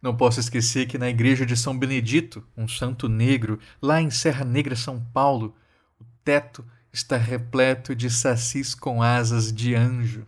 [0.00, 4.44] Não posso esquecer que na igreja de São Benedito, um santo negro, lá em Serra
[4.44, 5.54] Negra, São Paulo,
[6.00, 6.64] o teto
[6.94, 10.24] está repleto de sacis com asas de anjo.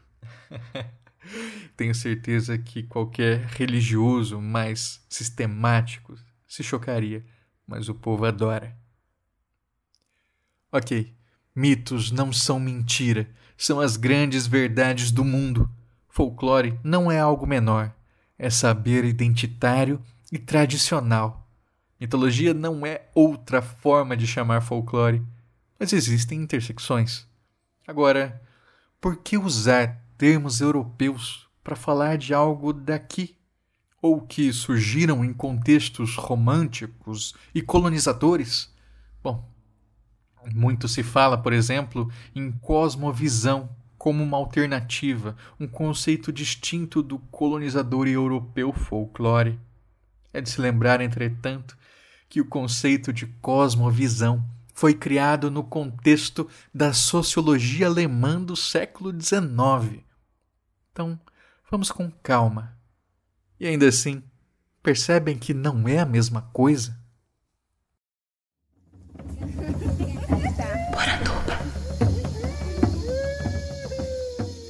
[1.77, 7.25] Tenho certeza que qualquer religioso mais sistemático se chocaria,
[7.64, 8.77] mas o povo adora.
[10.73, 11.14] Ok,
[11.55, 15.71] mitos não são mentira, são as grandes verdades do mundo.
[16.09, 17.95] Folclore não é algo menor,
[18.37, 20.03] é saber identitário
[20.33, 21.49] e tradicional.
[22.01, 25.23] Mitologia não é outra forma de chamar folclore,
[25.79, 27.27] mas existem intersecções.
[27.87, 28.43] Agora,
[29.01, 33.37] por que usar termos europeus para falar de algo daqui,
[34.01, 38.72] ou que surgiram em contextos românticos e colonizadores?
[39.22, 39.49] Bom,
[40.55, 43.68] muito se fala, por exemplo, em cosmovisão
[43.99, 49.59] como uma alternativa, um conceito distinto do colonizador europeu folclore.
[50.33, 51.77] É de se lembrar, entretanto,
[52.29, 54.45] que o conceito de cosmovisão
[54.77, 60.05] foi criado no contexto da sociologia alemã do século XIX.
[60.93, 61.18] Então,
[61.70, 62.77] vamos com calma.
[63.59, 64.22] E ainda assim,
[64.83, 66.95] percebem que não é a mesma coisa?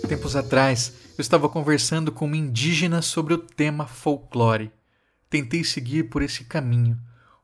[0.09, 4.71] Tempos atrás, eu estava conversando com uma indígena sobre o tema folclore.
[5.29, 6.97] Tentei seguir por esse caminho,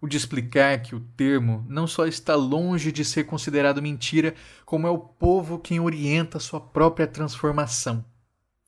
[0.02, 4.34] o de explicar que o termo não só está longe de ser considerado mentira,
[4.66, 8.04] como é o povo quem orienta sua própria transformação.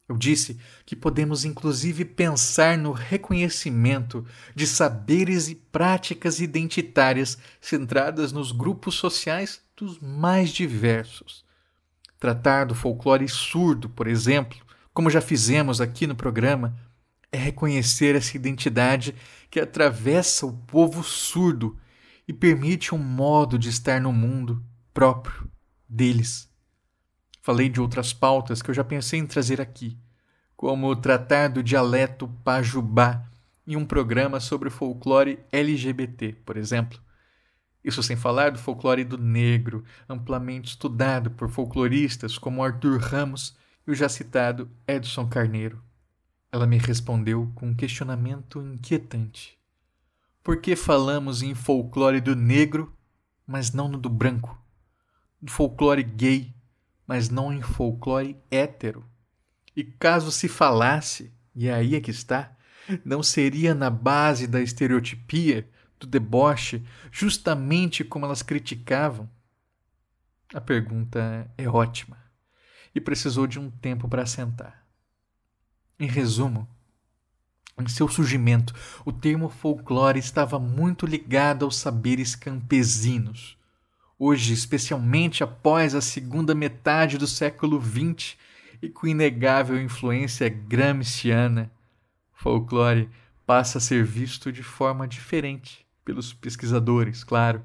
[0.09, 4.25] Eu disse que podemos inclusive pensar no reconhecimento
[4.55, 11.45] de saberes e práticas identitárias centradas nos grupos sociais dos mais diversos.
[12.21, 14.59] Tratar do folclore surdo, por exemplo,
[14.93, 16.79] como já fizemos aqui no programa,
[17.33, 19.13] é reconhecer essa identidade
[19.55, 21.79] que atravessa o povo surdo
[22.27, 24.61] e permite um modo de estar no mundo
[24.93, 25.49] próprio
[25.89, 26.53] deles.
[27.41, 29.97] Falei de outras pautas que eu já pensei em trazer aqui,
[30.57, 33.31] como tratar do dialeto pajubá
[33.65, 36.99] em um programa sobre folclore LGBT, por exemplo.
[37.85, 43.93] Isso sem falar do folclore do negro, amplamente estudado por folcloristas como Arthur Ramos e
[43.93, 45.81] o já citado Edson Carneiro.
[46.55, 49.59] Ela me respondeu com um questionamento inquietante.
[50.41, 52.97] Por que falamos em folclore do negro,
[53.45, 54.57] mas não no do branco?
[55.43, 56.55] Do folclore gay,
[57.09, 59.05] mas não em folclore hétero?
[59.75, 62.57] E caso se falasse, e aí é que está,
[63.05, 69.29] não seria na base da estereotipia, do deboche, justamente como elas criticavam?
[70.55, 72.17] A pergunta é ótima
[72.95, 74.84] e precisou de um tempo para assentar.
[76.05, 76.69] Em resumo,
[77.81, 78.75] em seu surgimento,
[79.07, 83.57] o termo folclore estava muito ligado aos saberes campesinos.
[84.19, 88.37] Hoje, especialmente após a segunda metade do século XX
[88.83, 91.73] e com inegável influência gramsciana,
[92.35, 93.09] folclore
[93.47, 97.65] passa a ser visto de forma diferente pelos pesquisadores, claro.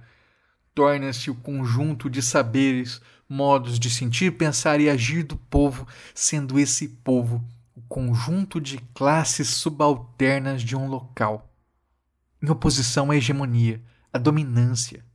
[0.73, 5.85] Torna-se o conjunto de saberes, modos de sentir, pensar e agir do povo,
[6.15, 7.45] sendo esse povo
[7.80, 11.49] o conjunto de classes subalternas de um local,
[12.41, 15.05] em oposição à hegemonia, à dominância.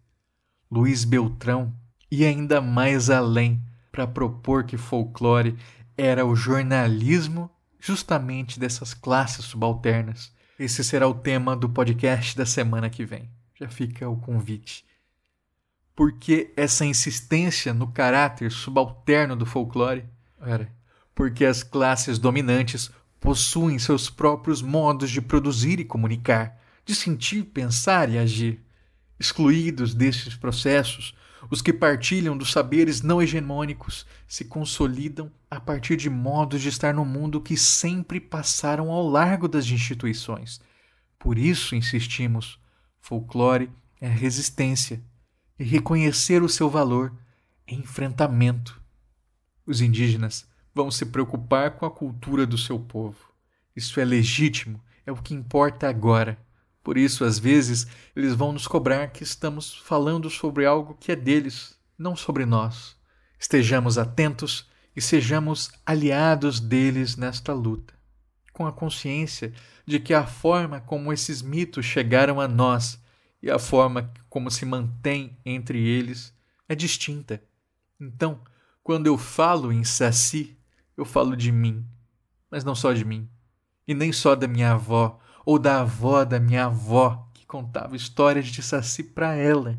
[0.71, 1.75] Luiz Beltrão
[2.11, 3.63] ia ainda mais além
[3.93, 5.59] para propor que folclore
[5.97, 10.33] era o jornalismo justamente dessas classes subalternas.
[10.59, 13.31] Esse será o tema do podcast da semana que vem.
[13.55, 14.87] Já fica o convite.
[15.95, 20.09] Por que essa insistência no caráter subalterno do folclore?
[20.41, 20.73] Ora,
[21.15, 22.91] porque as classes dominantes
[23.21, 28.61] possuem seus próprios modos de produzir e comunicar, de sentir, pensar e agir.
[29.19, 31.15] Excluídos destes processos,
[31.51, 36.93] os que partilham dos saberes não hegemônicos se consolidam a partir de modos de estar
[36.93, 40.61] no mundo que sempre passaram ao largo das instituições.
[41.19, 42.59] Por isso insistimos:
[43.01, 45.03] folclore é resistência,
[45.59, 47.15] e reconhecer o seu valor
[47.67, 48.81] é enfrentamento.
[49.67, 53.33] Os indígenas vão se preocupar com a cultura do seu povo.
[53.77, 56.39] Isso é legítimo, é o que importa agora.
[56.83, 61.17] Por isso, às vezes, eles vão nos cobrar que estamos falando sobre algo que é
[61.17, 62.97] deles, não sobre nós.
[63.39, 67.95] Estejamos atentos e sejamos aliados deles nesta luta,
[68.53, 69.53] com a consciência
[69.87, 72.99] de que a forma como esses mitos chegaram a nós
[73.43, 76.35] e a forma como se mantém entre eles
[76.69, 77.43] é distinta.
[78.01, 78.41] Então,
[78.83, 80.57] quando eu falo em Saci,
[80.97, 81.85] eu falo de mim,
[82.51, 83.29] mas não só de mim,
[83.87, 88.47] e nem só da minha avó ou da avó da minha avó que contava histórias
[88.47, 89.79] de Saci para ela.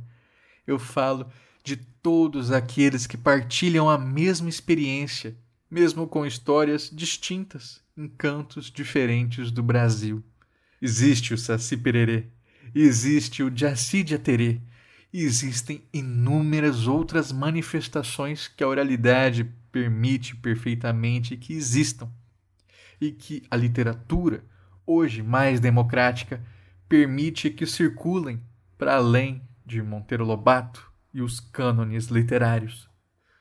[0.66, 1.28] Eu falo
[1.64, 5.36] de todos aqueles que partilham a mesma experiência,
[5.70, 10.24] mesmo com histórias distintas em cantos diferentes do Brasil.
[10.82, 12.28] Existe o Saci Pererê,
[12.74, 14.62] existe o Jaci Jaterê,
[15.16, 22.12] e existem inúmeras outras manifestações que a oralidade permite perfeitamente que existam
[23.00, 24.44] e que a literatura,
[24.86, 26.46] hoje mais democrática,
[26.90, 28.44] permite que circulem
[28.78, 32.90] para além de Monteiro Lobato e os cânones literários.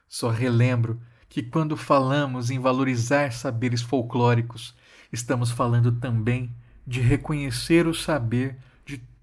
[0.07, 4.77] Só relembro que quando falamos em valorizar saberes folclóricos,
[5.13, 6.55] estamos falando também
[6.87, 8.59] de reconhecer o saber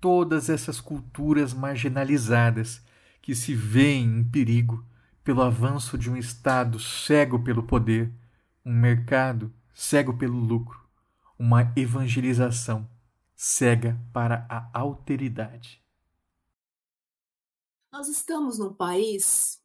[0.02, 2.82] todas essas culturas marginalizadas
[3.22, 4.84] que se veem em perigo
[5.24, 8.12] pelo avanço de um Estado cego pelo poder,
[8.66, 10.82] um mercado cego pelo lucro,
[11.38, 12.90] uma evangelização
[13.36, 15.82] cega para a alteridade.
[17.92, 19.62] Nós estamos num país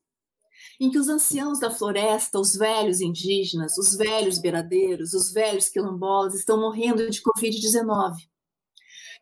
[0.79, 6.35] em que os anciãos da floresta, os velhos indígenas, os velhos beiradeiros, os velhos quilombolas
[6.35, 8.29] estão morrendo de Covid-19.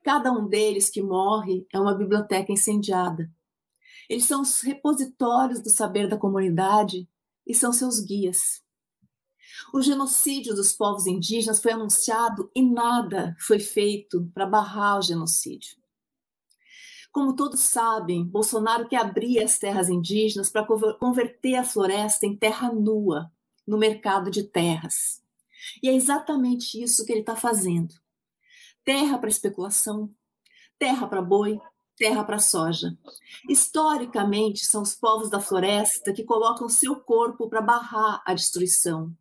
[0.05, 3.33] Cada um deles que morre é uma biblioteca incendiada.
[4.07, 7.09] Eles são os repositórios do saber da comunidade
[7.47, 8.63] e são seus guias.
[9.73, 15.75] O genocídio dos povos indígenas foi anunciado e nada foi feito para barrar o genocídio.
[17.11, 20.67] Como todos sabem, Bolsonaro quer abrir as terras indígenas para
[20.99, 23.33] converter a floresta em terra nua
[23.67, 25.23] no mercado de terras.
[25.83, 28.04] E é exatamente isso que ele está fazendo.
[28.85, 30.11] Terra para especulação,
[30.79, 31.59] terra para boi,
[31.97, 32.97] terra para soja.
[33.49, 39.13] Historicamente, são os povos da floresta que colocam seu corpo para barrar a destruição.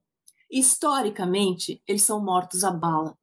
[0.52, 3.18] Historicamente, eles são mortos a bala.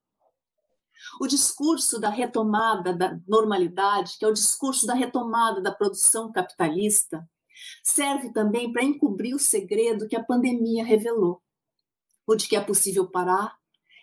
[1.20, 7.28] O discurso da retomada da normalidade, que é o discurso da retomada da produção capitalista,
[7.82, 11.42] serve também para encobrir o segredo que a pandemia revelou:
[12.26, 13.56] o de que é possível parar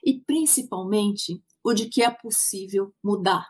[0.03, 3.45] e, principalmente, o de que é possível mudar.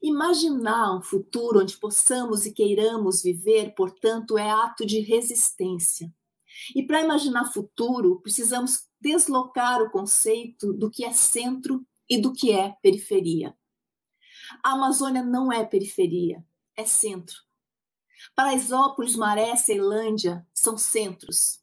[0.00, 6.14] Imaginar um futuro onde possamos e queiramos viver, portanto, é ato de resistência.
[6.72, 12.52] E para imaginar futuro, precisamos deslocar o conceito do que é centro e do que
[12.52, 13.56] é periferia.
[14.64, 16.44] A Amazônia não é periferia,
[16.76, 17.38] é centro.
[18.36, 21.61] Paraisópolis, Maré, Ceilândia são centros.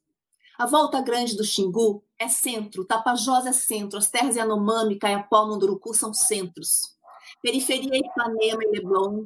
[0.60, 5.94] A Volta Grande do Xingu é centro, Tapajós é centro, as terras Yanomami, Caiapó, Munduruku
[5.94, 6.98] são centros.
[7.42, 9.26] Periferia é Ipanema e Leblon,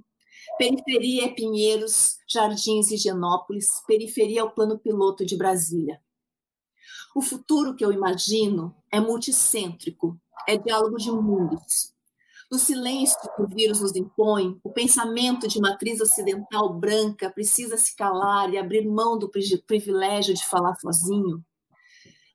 [0.60, 6.00] periferia é Pinheiros, Jardins e Genópolis, periferia é o plano piloto de Brasília.
[7.16, 10.16] O futuro que eu imagino é multicêntrico,
[10.48, 11.93] é diálogo de mundos.
[12.54, 17.96] No silêncio que o vírus nos impõe, o pensamento de matriz ocidental branca precisa se
[17.96, 19.28] calar e abrir mão do
[19.66, 21.44] privilégio de falar sozinho.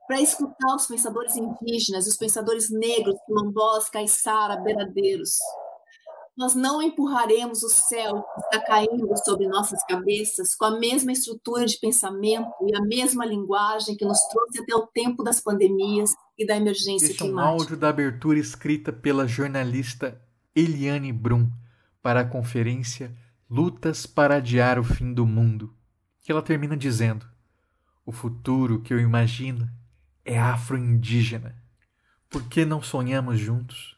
[0.09, 5.39] Para escutar os pensadores indígenas, os pensadores negros, quilombolas, caiçara, beiradeiros,
[6.39, 11.67] nós não empurraremos o céu que está caindo sobre nossas cabeças com a mesma estrutura
[11.67, 16.47] de pensamento e a mesma linguagem que nos trouxe até o tempo das pandemias e
[16.47, 17.43] da emergência Este climática.
[17.43, 20.23] é um áudio da abertura escrita pela jornalista
[20.55, 21.51] Eliane Brum
[22.01, 23.13] para a conferência
[23.51, 25.75] Lutas para Adiar o Fim do Mundo,
[26.23, 27.27] que ela termina dizendo:
[28.07, 29.69] O futuro que eu imagino
[30.25, 31.57] é afro-indígena.
[32.31, 33.98] Por que não sonhamos juntos?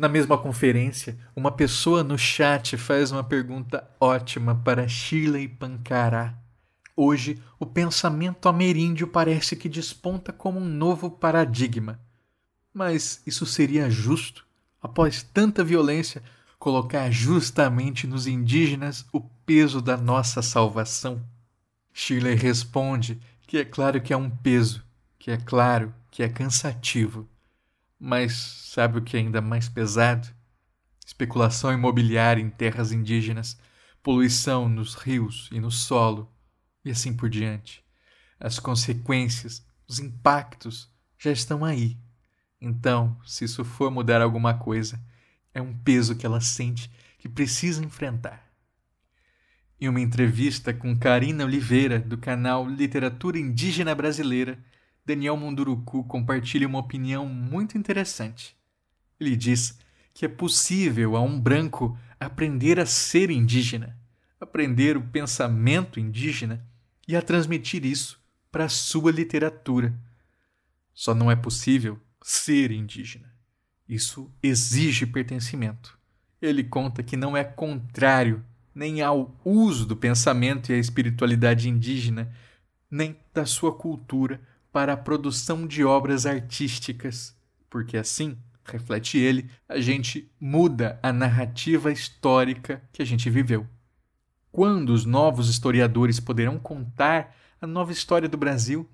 [0.00, 6.38] Na mesma conferência, uma pessoa no chat faz uma pergunta ótima para Shirley Pancará.
[6.96, 12.00] Hoje, o pensamento ameríndio parece que desponta como um novo paradigma.
[12.72, 14.46] Mas isso seria justo,
[14.80, 16.22] após tanta violência,
[16.58, 21.22] colocar justamente nos indígenas o peso da nossa salvação?
[21.92, 24.82] Shirley responde que é claro que é um peso,
[25.18, 27.28] que é claro que é cansativo
[28.00, 30.26] mas sabe o que é ainda mais pesado?
[31.06, 33.58] Especulação imobiliária em terras indígenas,
[34.02, 36.32] poluição nos rios e no solo,
[36.82, 37.84] e assim por diante.
[38.38, 41.98] As consequências, os impactos já estão aí.
[42.58, 44.98] Então, se isso for mudar alguma coisa,
[45.52, 48.50] é um peso que ela sente que precisa enfrentar.
[49.78, 54.58] Em uma entrevista com Karina Oliveira, do canal Literatura Indígena Brasileira,
[55.10, 58.56] Daniel Munduruku compartilha uma opinião muito interessante.
[59.18, 59.76] Ele diz
[60.14, 63.98] que é possível a um branco aprender a ser indígena,
[64.38, 66.64] aprender o pensamento indígena
[67.08, 68.20] e a transmitir isso
[68.52, 69.92] para a sua literatura.
[70.94, 73.34] Só não é possível ser indígena.
[73.88, 75.98] Isso exige pertencimento.
[76.40, 82.32] Ele conta que não é contrário nem ao uso do pensamento e a espiritualidade indígena,
[82.88, 84.40] nem da sua cultura
[84.72, 87.36] para a produção de obras artísticas,
[87.68, 93.66] porque assim, reflete ele, a gente muda a narrativa histórica que a gente viveu.
[94.52, 98.88] Quando os novos historiadores poderão contar a nova história do Brasil?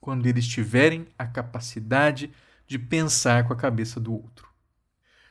[0.00, 2.30] Quando eles tiverem a capacidade
[2.66, 4.48] de pensar com a cabeça do outro.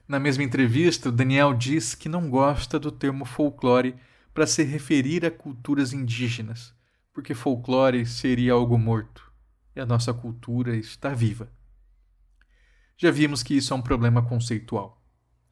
[0.08, 3.96] Na mesma entrevista, o Daniel diz que não gosta do termo folclore
[4.34, 6.74] para se referir a culturas indígenas,
[7.14, 9.33] porque folclore seria algo morto
[9.76, 11.52] e a nossa cultura está viva.
[12.98, 15.02] Já vimos que isso é um problema conceitual.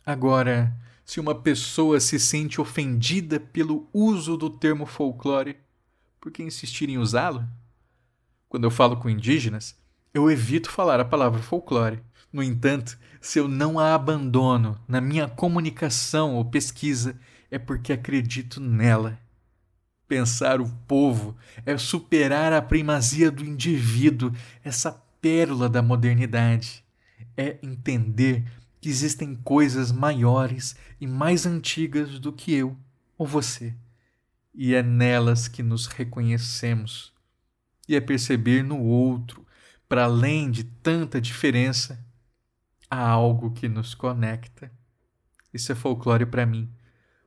[0.05, 5.57] Agora, se uma pessoa se sente ofendida pelo uso do termo folclore,
[6.19, 7.47] por que insistir em usá-lo?
[8.47, 9.75] Quando eu falo com indígenas,
[10.13, 12.03] eu evito falar a palavra folclore.
[12.31, 17.19] No entanto, se eu não a abandono na minha comunicação ou pesquisa,
[17.49, 19.19] é porque acredito nela
[20.11, 26.83] Pensar o povo é superar a primazia do indivíduo, essa pérola da modernidade.
[27.37, 28.43] É entender
[28.81, 32.75] que existem coisas maiores e mais antigas do que eu
[33.17, 33.73] ou você.
[34.53, 37.13] E é nelas que nos reconhecemos.
[37.87, 39.47] E é perceber no outro,
[39.87, 42.05] para além de tanta diferença,
[42.89, 44.69] há algo que nos conecta.
[45.53, 46.69] Isso é folclore para mim,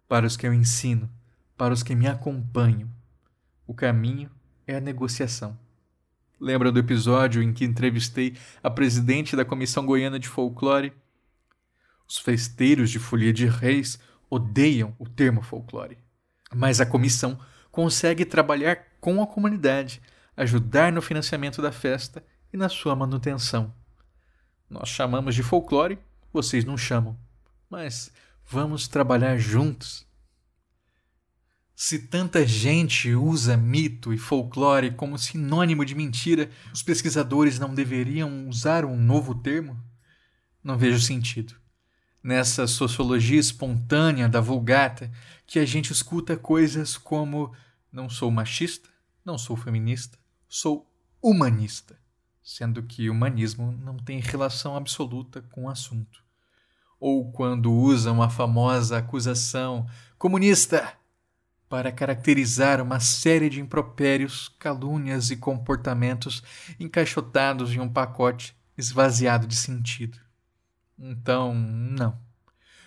[0.07, 1.09] para os que eu ensino,
[1.57, 2.89] para os que me acompanham.
[3.67, 4.31] O caminho
[4.67, 5.59] é a negociação.
[6.41, 10.93] Lembra do episódio em que entrevistei a presidente da Comissão Goiana de Folclore?
[12.07, 13.99] Os festeiros de Folia de Reis
[14.29, 15.99] odeiam o termo folclore,
[16.55, 17.39] mas a comissão
[17.71, 20.03] consegue trabalhar com a comunidade,
[20.37, 22.23] ajudar no financiamento da festa
[22.53, 23.73] e na sua manutenção.
[24.69, 25.99] Nós chamamos de folclore,
[26.33, 27.17] vocês não chamam,
[27.71, 28.13] mas
[28.45, 30.07] vamos trabalhar juntos.
[31.77, 38.49] Se tanta gente usa mito e folclore como sinônimo de mentira, os pesquisadores não deveriam
[38.49, 39.77] usar um novo termo?
[40.63, 41.57] Não vejo sentido.
[42.23, 45.11] Nessa sociologia espontânea da vulgata,
[45.47, 47.53] que a gente escuta coisas como
[47.93, 48.89] não sou machista,
[49.25, 50.17] não sou feminista,
[50.49, 50.89] sou
[51.21, 51.99] humanista,
[52.41, 56.23] sendo que humanismo não tem relação absoluta com o assunto.
[57.01, 59.87] Ou quando usam a famosa acusação
[60.17, 60.97] comunista
[61.75, 66.41] para caracterizar uma série de impropérios, calúnias e comportamentos
[66.79, 70.17] encaixotados em um pacote esvaziado de sentido.
[70.97, 72.17] Então, não.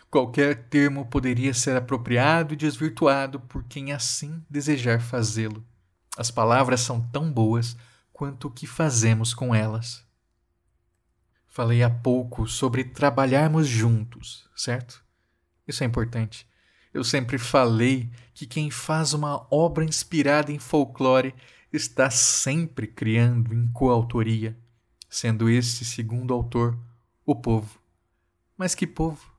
[0.10, 5.68] Qualquer termo poderia ser apropriado e desvirtuado por quem assim desejar fazê-lo.
[6.18, 7.76] As palavras são tão boas
[8.14, 10.06] quanto o que fazemos com elas.
[11.46, 15.04] Falei há pouco sobre trabalharmos juntos, certo?
[15.68, 16.48] Isso é importante.
[16.98, 21.32] Eu sempre falei que quem faz uma obra inspirada em folclore
[21.72, 24.58] está sempre criando em coautoria,
[25.08, 26.76] sendo esse segundo autor
[27.24, 27.80] o povo.
[28.58, 29.32] Mas que povo?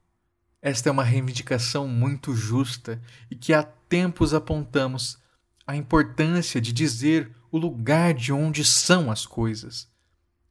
[0.62, 5.18] Esta é uma reivindicação muito justa e que há tempos apontamos
[5.66, 9.90] a importância de dizer o lugar de onde são as coisas.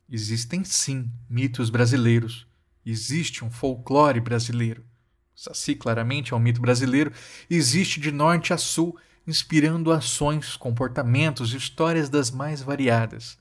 [0.09, 2.45] Existem sim mitos brasileiros,
[2.85, 4.83] existe um folclore brasileiro.
[5.37, 7.13] Saci claramente é um mito brasileiro,
[7.47, 8.97] existe de norte a sul,
[9.27, 13.37] inspirando ações, comportamentos, histórias das mais variadas.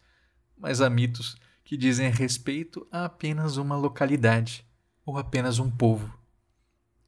[0.58, 4.62] Mas há mitos que dizem respeito a apenas uma localidade
[5.06, 6.14] ou apenas um povo.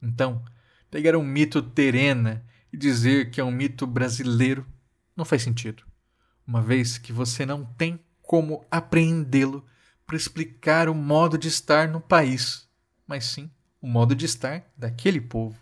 [0.00, 0.42] Então,
[0.90, 2.42] pegar um mito terena
[2.72, 4.66] e dizer que é um mito brasileiro
[5.14, 5.84] não faz sentido,
[6.46, 9.66] uma vez que você não tem como apreendê-lo
[10.06, 12.66] para explicar o modo de estar no país,
[13.06, 15.56] mas sim o modo de estar daquele povo.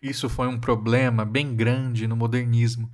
[0.00, 2.90] Isso foi um problema bem grande no modernismo,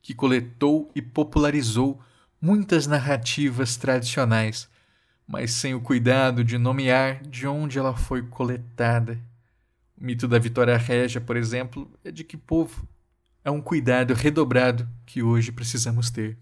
[0.00, 2.00] que coletou e popularizou
[2.40, 4.68] muitas narrativas tradicionais,
[5.26, 9.18] mas sem o cuidado de nomear de onde ela foi coletada.
[9.96, 12.86] O mito da Vitória Régia, por exemplo, é de que povo?
[13.42, 16.38] É um cuidado redobrado que hoje precisamos ter.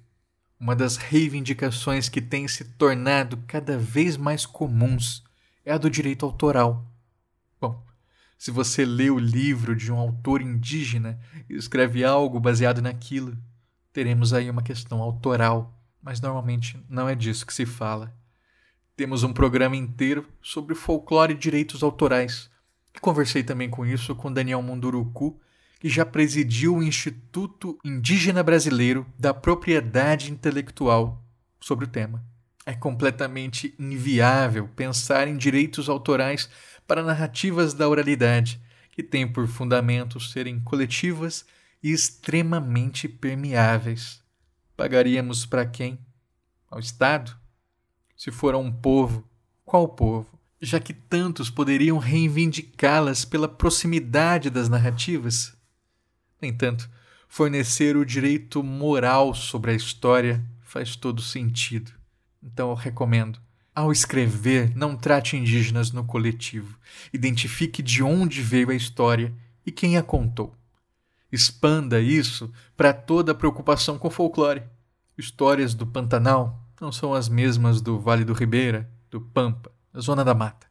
[0.59, 5.22] Uma das reivindicações que tem se tornado cada vez mais comuns
[5.64, 6.86] é a do direito autoral.
[7.60, 7.84] Bom,
[8.39, 11.18] se você lê o livro de um autor indígena
[11.48, 13.36] e escreve algo baseado naquilo,
[13.93, 18.14] teremos aí uma questão autoral, mas normalmente não é disso que se fala.
[18.97, 22.51] Temos um programa inteiro sobre folclore e direitos autorais,
[23.01, 25.40] Conversei também com isso com Daniel Munduruku,
[25.80, 31.24] que já presidiu o Instituto Indígena Brasileiro da Propriedade Intelectual
[31.60, 32.24] sobre o tema.
[32.64, 36.48] É completamente inviável pensar em direitos autorais
[36.86, 38.60] para narrativas da oralidade,
[38.93, 41.44] que têm por fundamento serem coletivas
[41.82, 44.22] e extremamente permeáveis.
[44.76, 45.98] Pagaríamos para quem?
[46.70, 47.36] Ao Estado?
[48.16, 49.28] Se for a um povo,
[49.64, 50.32] qual povo?
[50.62, 55.52] já que tantos poderiam reivindicá-las pela proximidade das narrativas?
[56.40, 56.89] No entanto,
[57.28, 61.93] fornecer o direito moral sobre a história faz todo sentido.
[62.43, 63.40] Então eu recomendo.
[63.74, 66.78] Ao escrever, não trate indígenas no coletivo.
[67.12, 70.55] Identifique de onde veio a história e quem a contou.
[71.31, 74.62] Expanda isso para toda a preocupação com folclore.
[75.16, 80.35] Histórias do Pantanal não são as mesmas do Vale do Ribeira, do Pampa, Zona da
[80.35, 80.66] Mata.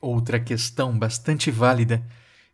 [0.00, 2.06] Outra questão bastante válida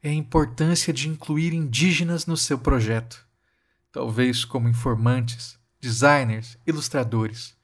[0.02, 3.26] é a importância de incluir indígenas no seu projeto,
[3.90, 7.54] talvez como informantes, designers, ilustradores.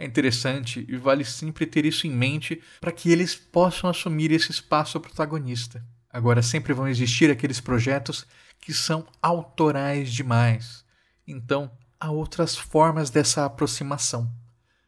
[0.00, 4.52] É interessante e vale sempre ter isso em mente para que eles possam assumir esse
[4.52, 5.84] espaço protagonista.
[6.08, 8.24] Agora, sempre vão existir aqueles projetos
[8.60, 10.84] que são autorais demais.
[11.26, 11.68] Então,
[11.98, 14.32] há outras formas dessa aproximação.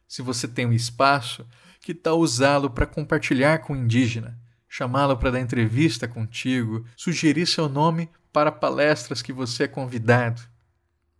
[0.07, 1.45] Se você tem um espaço,
[1.81, 7.67] que tal usá-lo para compartilhar com o indígena, chamá-lo para dar entrevista contigo, sugerir seu
[7.67, 10.41] nome para palestras que você é convidado?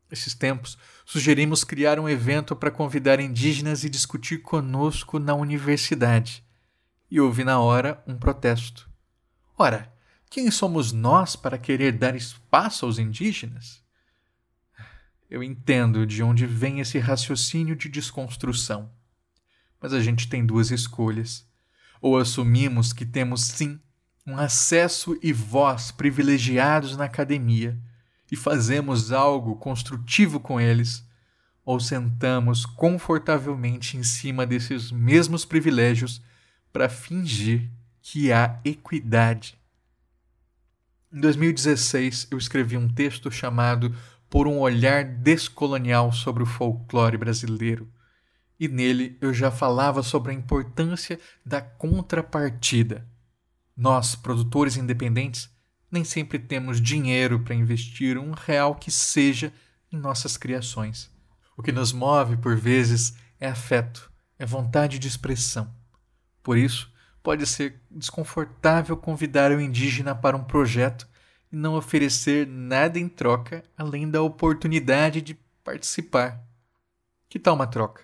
[0.09, 0.77] Esses tempos,
[1.11, 6.41] sugerimos criar um evento para convidar indígenas e discutir conosco na universidade.
[7.09, 8.89] E houve na hora um protesto.
[9.57, 9.93] Ora,
[10.29, 13.83] quem somos nós para querer dar espaço aos indígenas?
[15.29, 18.89] Eu entendo de onde vem esse raciocínio de desconstrução.
[19.81, 21.45] Mas a gente tem duas escolhas.
[21.99, 23.77] Ou assumimos que temos sim
[24.25, 27.77] um acesso e voz privilegiados na academia
[28.31, 31.05] e fazemos algo construtivo com eles,
[31.65, 36.21] ou sentamos confortavelmente em cima desses mesmos privilégios
[36.71, 37.69] para fingir
[38.01, 39.59] que há equidade.
[41.13, 43.93] Em 2016, eu escrevi um texto chamado
[44.29, 47.91] Por um Olhar Descolonial sobre o Folclore Brasileiro.
[48.57, 53.05] E nele eu já falava sobre a importância da contrapartida.
[53.75, 55.49] Nós, produtores independentes,
[55.91, 59.51] nem sempre temos dinheiro para investir um real que seja
[59.91, 61.11] em nossas criações.
[61.57, 65.71] O que nos move, por vezes, é afeto, é vontade de expressão.
[66.41, 66.91] Por isso,
[67.21, 71.07] pode ser desconfortável convidar o indígena para um projeto
[71.51, 76.41] e não oferecer nada em troca além da oportunidade de participar.
[77.29, 78.03] Que tal uma troca?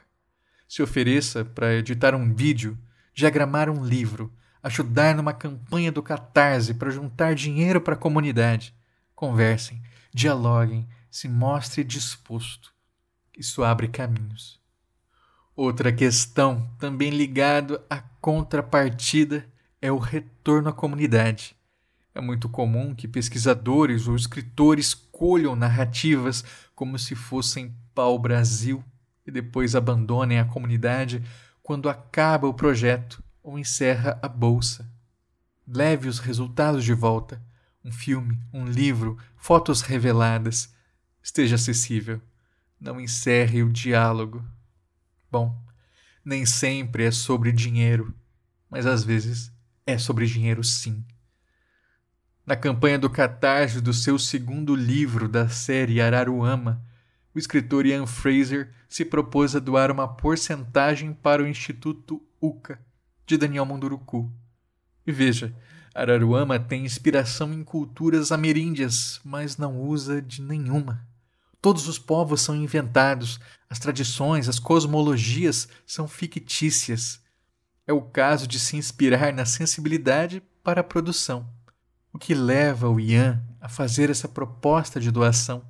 [0.67, 2.77] Se ofereça para editar um vídeo,
[3.13, 4.31] diagramar um livro,
[4.67, 8.75] ajudar numa campanha do Catarse para juntar dinheiro para a comunidade.
[9.15, 9.81] Conversem,
[10.13, 12.73] dialoguem, se mostre disposto.
[13.37, 14.59] Isso abre caminhos.
[15.55, 19.47] Outra questão, também ligado à contrapartida,
[19.81, 21.55] é o retorno à comunidade.
[22.13, 26.43] É muito comum que pesquisadores ou escritores colham narrativas
[26.75, 28.83] como se fossem pau-brasil
[29.25, 31.23] e depois abandonem a comunidade
[31.63, 34.91] quando acaba o projeto ou encerra a bolsa.
[35.65, 37.41] Leve os resultados de volta.
[37.81, 40.75] Um filme, um livro, fotos reveladas.
[41.23, 42.21] Esteja acessível.
[42.77, 44.45] Não encerre o diálogo.
[45.31, 45.57] Bom,
[46.25, 48.13] nem sempre é sobre dinheiro,
[48.69, 49.49] mas às vezes
[49.85, 51.05] é sobre dinheiro sim.
[52.45, 56.85] Na campanha do Catarse do seu segundo livro da série Araruama,
[57.33, 62.85] o escritor Ian Fraser se propôs a doar uma porcentagem para o Instituto UCA
[63.27, 64.31] de Daniel Munduruku.
[65.05, 65.53] E veja,
[65.93, 71.05] Araruama tem inspiração em culturas ameríndias, mas não usa de nenhuma.
[71.61, 73.39] Todos os povos são inventados,
[73.69, 77.19] as tradições, as cosmologias são fictícias.
[77.85, 81.49] É o caso de se inspirar na sensibilidade para a produção.
[82.13, 85.63] O que leva o Ian a fazer essa proposta de doação?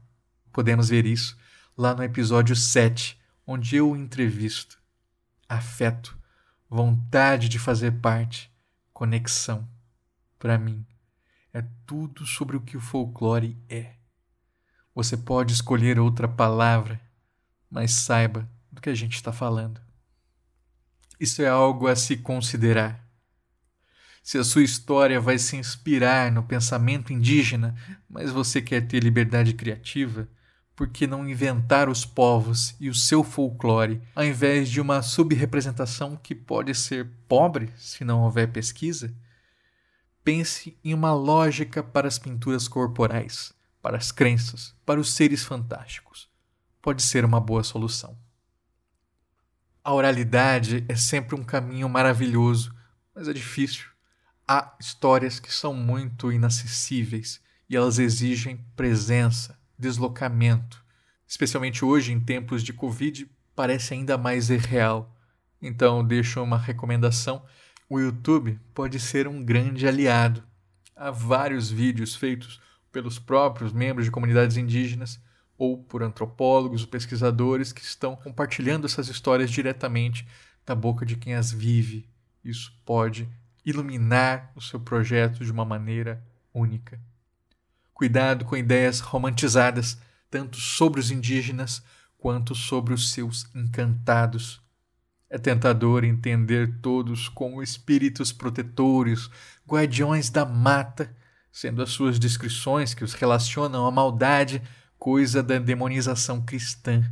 [0.51, 1.37] Podemos ver isso
[1.77, 4.77] lá no episódio 7, onde eu o entrevisto.
[5.47, 6.16] Afeto,
[6.69, 8.51] vontade de fazer parte,
[8.93, 9.67] conexão.
[10.37, 10.85] Para mim,
[11.53, 13.93] é tudo sobre o que o folclore é.
[14.93, 16.99] Você pode escolher outra palavra,
[17.69, 19.81] mas saiba do que a gente está falando.
[21.19, 23.03] Isso é algo a se considerar.
[24.21, 27.75] Se a sua história vai se inspirar no pensamento indígena,
[28.09, 30.27] mas você quer ter liberdade criativa,
[30.77, 36.15] por que não inventar os povos e o seu folclore, ao invés de uma subrepresentação
[36.15, 39.13] que pode ser pobre se não houver pesquisa?
[40.23, 46.29] Pense em uma lógica para as pinturas corporais para as crenças, para os seres fantásticos.
[46.81, 48.17] Pode ser uma boa solução.
[49.81, 52.75] A oralidade é sempre um caminho maravilhoso,
[53.15, 53.85] mas é difícil.
[54.45, 60.83] Há histórias que são muito inacessíveis e elas exigem presença, deslocamento.
[61.27, 65.15] Especialmente hoje, em tempos de Covid, parece ainda mais irreal.
[65.61, 67.43] Então, deixo uma recomendação:
[67.89, 70.43] o YouTube pode ser um grande aliado.
[70.95, 72.59] Há vários vídeos feitos
[72.91, 75.19] pelos próprios membros de comunidades indígenas
[75.57, 80.27] ou por antropólogos ou pesquisadores que estão compartilhando essas histórias diretamente
[80.65, 82.07] da boca de quem as vive.
[82.43, 83.27] Isso pode
[83.65, 86.23] iluminar o seu projeto de uma maneira
[86.53, 86.99] única.
[87.97, 89.97] Cuidado com ideias romantizadas,
[90.29, 91.81] tanto sobre os indígenas
[92.15, 94.61] quanto sobre os seus encantados.
[95.27, 99.31] É tentador entender todos como espíritos protetores,
[99.67, 101.11] guardiões da mata
[101.51, 104.61] sendo as suas descrições que os relacionam à maldade
[104.99, 107.03] coisa da demonização cristã.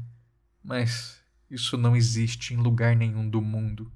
[0.64, 3.92] Mas isso não existe em lugar nenhum do mundo.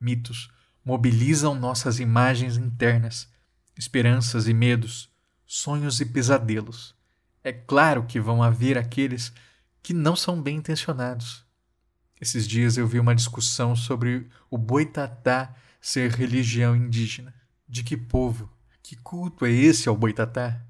[0.00, 0.50] Mitos
[0.84, 3.32] mobilizam nossas imagens internas,
[3.76, 5.08] esperanças e medos,
[5.46, 6.94] sonhos e pesadelos.
[7.42, 9.32] É claro que vão haver aqueles
[9.82, 11.44] que não são bem intencionados.
[12.20, 17.32] Esses dias eu vi uma discussão sobre o boitatá ser religião indígena.
[17.68, 18.50] De que povo?
[18.82, 20.60] Que culto é esse ao boitatá?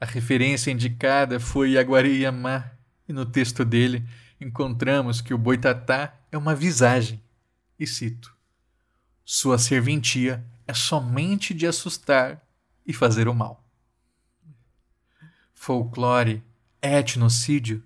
[0.00, 2.70] A referência indicada foi Aguariamá,
[3.08, 4.04] e no texto dele
[4.40, 7.22] encontramos que o boitatá é uma visagem.
[7.78, 8.34] E cito:
[9.24, 12.42] Sua serventia é somente de assustar
[12.86, 13.64] e fazer o mal.
[15.62, 16.42] Folclore,
[16.80, 17.84] etnocídio?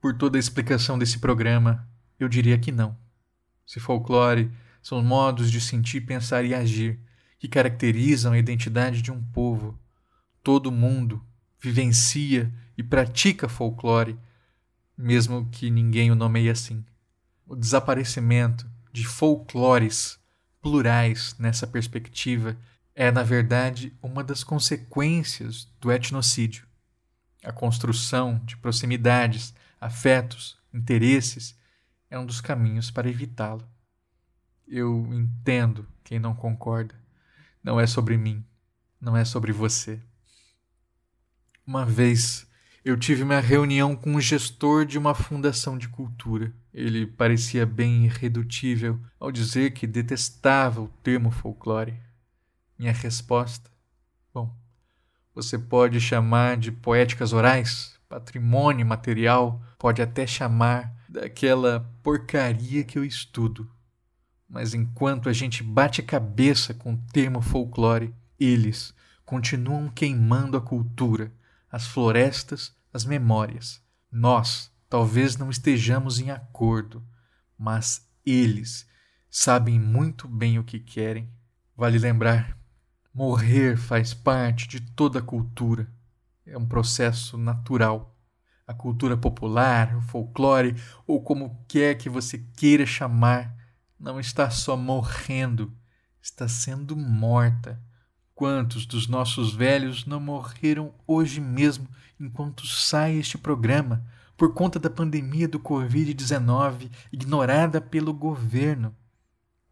[0.00, 1.86] Por toda a explicação desse programa,
[2.18, 2.96] eu diria que não.
[3.66, 4.50] Se folclore
[4.82, 6.98] são modos de sentir, pensar e agir
[7.38, 9.78] que caracterizam a identidade de um povo,
[10.42, 11.22] todo mundo
[11.58, 14.18] vivencia e pratica folclore,
[14.96, 16.82] mesmo que ninguém o nomeie assim.
[17.46, 20.18] O desaparecimento de folclores
[20.62, 22.56] plurais nessa perspectiva
[22.94, 26.69] é, na verdade, uma das consequências do etnocídio.
[27.42, 31.58] A construção de proximidades, afetos, interesses
[32.10, 33.66] é um dos caminhos para evitá-lo.
[34.66, 36.94] Eu entendo quem não concorda.
[37.62, 38.44] Não é sobre mim,
[39.00, 40.00] não é sobre você.
[41.66, 42.46] Uma vez
[42.84, 46.52] eu tive uma reunião com um gestor de uma fundação de cultura.
[46.72, 52.00] Ele parecia bem irredutível ao dizer que detestava o termo folclore.
[52.78, 53.69] Minha resposta:
[55.34, 63.04] você pode chamar de poéticas orais, patrimônio material, pode até chamar daquela porcaria que eu
[63.04, 63.70] estudo.
[64.48, 68.92] Mas enquanto a gente bate cabeça com o termo folclore, eles
[69.24, 71.32] continuam queimando a cultura,
[71.70, 73.80] as florestas, as memórias.
[74.10, 77.06] Nós talvez não estejamos em acordo,
[77.56, 78.88] mas eles
[79.30, 81.30] sabem muito bem o que querem.
[81.76, 82.59] Vale lembrar
[83.22, 85.86] Morrer faz parte de toda a cultura.
[86.46, 88.16] É um processo natural.
[88.66, 90.74] A cultura popular, o folclore,
[91.06, 93.54] ou como quer que você queira chamar,
[93.98, 95.70] não está só morrendo,
[96.22, 97.78] está sendo morta.
[98.34, 101.86] Quantos dos nossos velhos não morreram hoje mesmo
[102.18, 104.02] enquanto sai este programa
[104.34, 108.96] por conta da pandemia do Covid-19 ignorada pelo governo?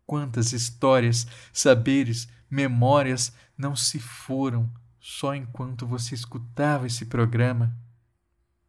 [0.09, 7.77] Quantas histórias, saberes, memórias não se foram só enquanto você escutava esse programa.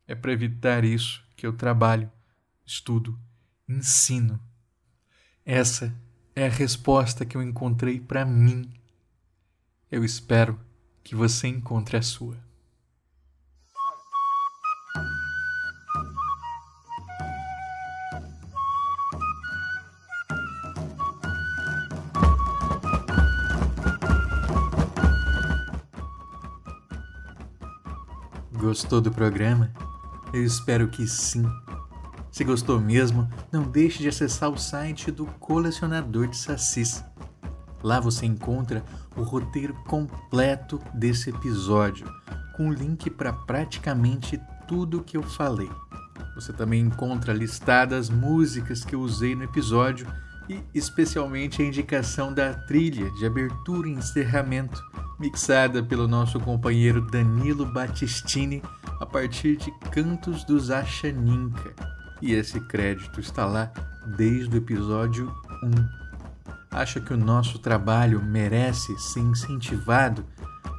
[0.06, 2.12] É para evitar isso que eu trabalho,
[2.66, 3.18] estudo,
[3.70, 4.38] ensino.
[5.46, 5.96] Essa
[6.36, 8.70] é a resposta que eu encontrei para mim.
[9.90, 10.60] Eu espero
[11.02, 12.38] que você encontre a sua.
[28.70, 29.74] Gostou do programa?
[30.32, 31.44] Eu espero que sim.
[32.30, 37.04] Se gostou mesmo, não deixe de acessar o site do Colecionador de Sassis.
[37.82, 38.86] Lá você encontra
[39.18, 42.08] o roteiro completo desse episódio,
[42.56, 45.72] com link para praticamente tudo que eu falei.
[46.36, 50.06] Você também encontra listadas músicas que eu usei no episódio
[50.50, 54.82] e especialmente a indicação da trilha de abertura e encerramento
[55.20, 58.64] mixada pelo nosso companheiro Danilo Battistini
[59.00, 61.74] a partir de Cantos dos Achaninka.
[62.22, 63.72] E esse crédito está lá
[64.18, 65.32] desde o episódio
[65.64, 66.00] 1.
[66.72, 70.26] Acha que o nosso trabalho merece ser incentivado?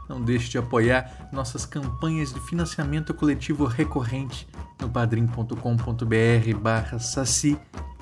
[0.08, 4.48] Não deixe de apoiar nossas campanhas de financiamento coletivo recorrente
[4.80, 7.58] no padrim.com.br barra saci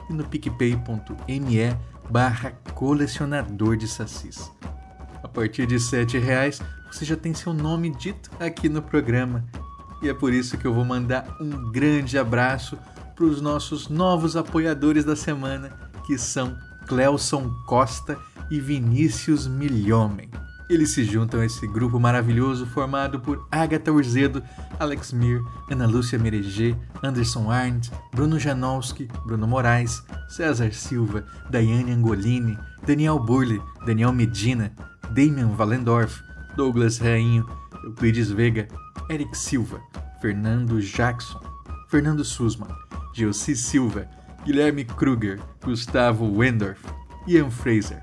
[0.09, 1.77] e no picpay.me
[2.11, 4.51] barra colecionador de sacis.
[5.23, 6.61] A partir de R$ reais
[6.91, 9.45] você já tem seu nome dito aqui no programa.
[10.03, 12.79] E é por isso que eu vou mandar um grande abraço
[13.15, 15.71] para os nossos novos apoiadores da semana,
[16.07, 16.57] que são
[16.87, 18.17] Cleuson Costa
[18.51, 20.31] e Vinícius Milhomem.
[20.69, 24.43] Eles se juntam a esse grupo maravilhoso formado por Agatha Urzedo,
[24.79, 32.59] Alex Mir, Ana Lúcia Mereger, Anderson Arndt, Bruno Janowski, Bruno Moraes, César Silva, Daiane Angolini,
[32.87, 34.71] Daniel Burle, Daniel Medina,
[35.15, 36.21] Damian Valendorf,
[36.55, 37.47] Douglas Rainho,
[37.85, 38.69] Euclides Vega,
[39.09, 39.81] Eric Silva,
[40.21, 41.41] Fernando Jackson,
[41.89, 42.69] Fernando Sussman,
[43.15, 44.07] Gelsi Silva,
[44.45, 46.85] Guilherme Kruger, Gustavo Wendorf,
[47.27, 48.03] Ian Fraser,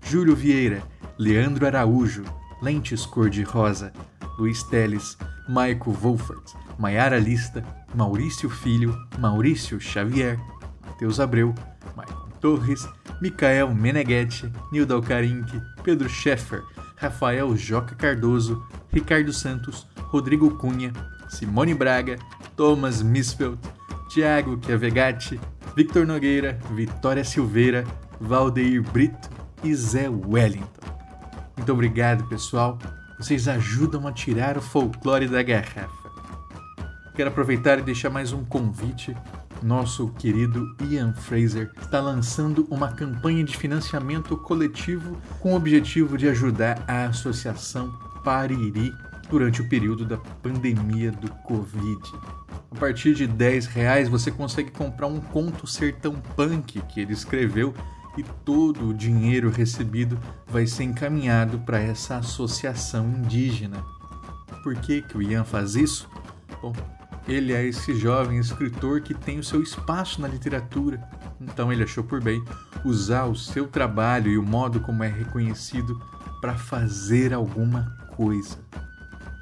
[0.00, 0.82] Júlio Vieira,
[1.18, 2.24] Leandro Araújo,
[2.60, 3.92] Lentes Cor-de-Rosa,
[4.38, 5.16] Luiz Teles,
[5.48, 7.64] Maico Wolfert, Maiara Lista,
[7.94, 10.38] Maurício Filho, Maurício Xavier,
[10.84, 11.54] Matheus Abreu,
[11.96, 12.86] Maicon Torres,
[13.22, 16.62] Micael Meneghetti, Nilda Alcarinque, Pedro Scheffer,
[16.96, 18.62] Rafael Joca Cardoso,
[18.92, 20.92] Ricardo Santos, Rodrigo Cunha,
[21.30, 22.18] Simone Braga,
[22.56, 23.58] Thomas Misfeld,
[24.10, 25.40] Thiago Chiavegatti,
[25.74, 27.84] Victor Nogueira, Vitória Silveira,
[28.20, 29.28] Valdeir Brito
[29.64, 30.95] e Zé Wellington.
[31.56, 32.78] Muito obrigado, pessoal.
[33.18, 36.10] Vocês ajudam a tirar o folclore da garrafa.
[37.14, 39.16] Quero aproveitar e deixar mais um convite
[39.62, 46.28] nosso querido Ian Fraser está lançando uma campanha de financiamento coletivo com o objetivo de
[46.28, 47.92] ajudar a associação
[48.22, 48.92] Pariri
[49.30, 52.00] durante o período da pandemia do Covid.
[52.70, 57.74] A partir de 10 reais você consegue comprar um conto sertão punk que ele escreveu
[58.16, 63.84] e todo o dinheiro recebido vai ser encaminhado para essa associação indígena.
[64.62, 66.08] Por que, que o Ian faz isso?
[66.60, 66.72] Bom,
[67.28, 71.02] ele é esse jovem escritor que tem o seu espaço na literatura,
[71.40, 72.42] então ele achou por bem
[72.84, 76.00] usar o seu trabalho e o modo como é reconhecido
[76.40, 78.58] para fazer alguma coisa.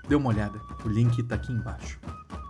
[0.08, 1.98] Dê uma olhada, o link está aqui embaixo.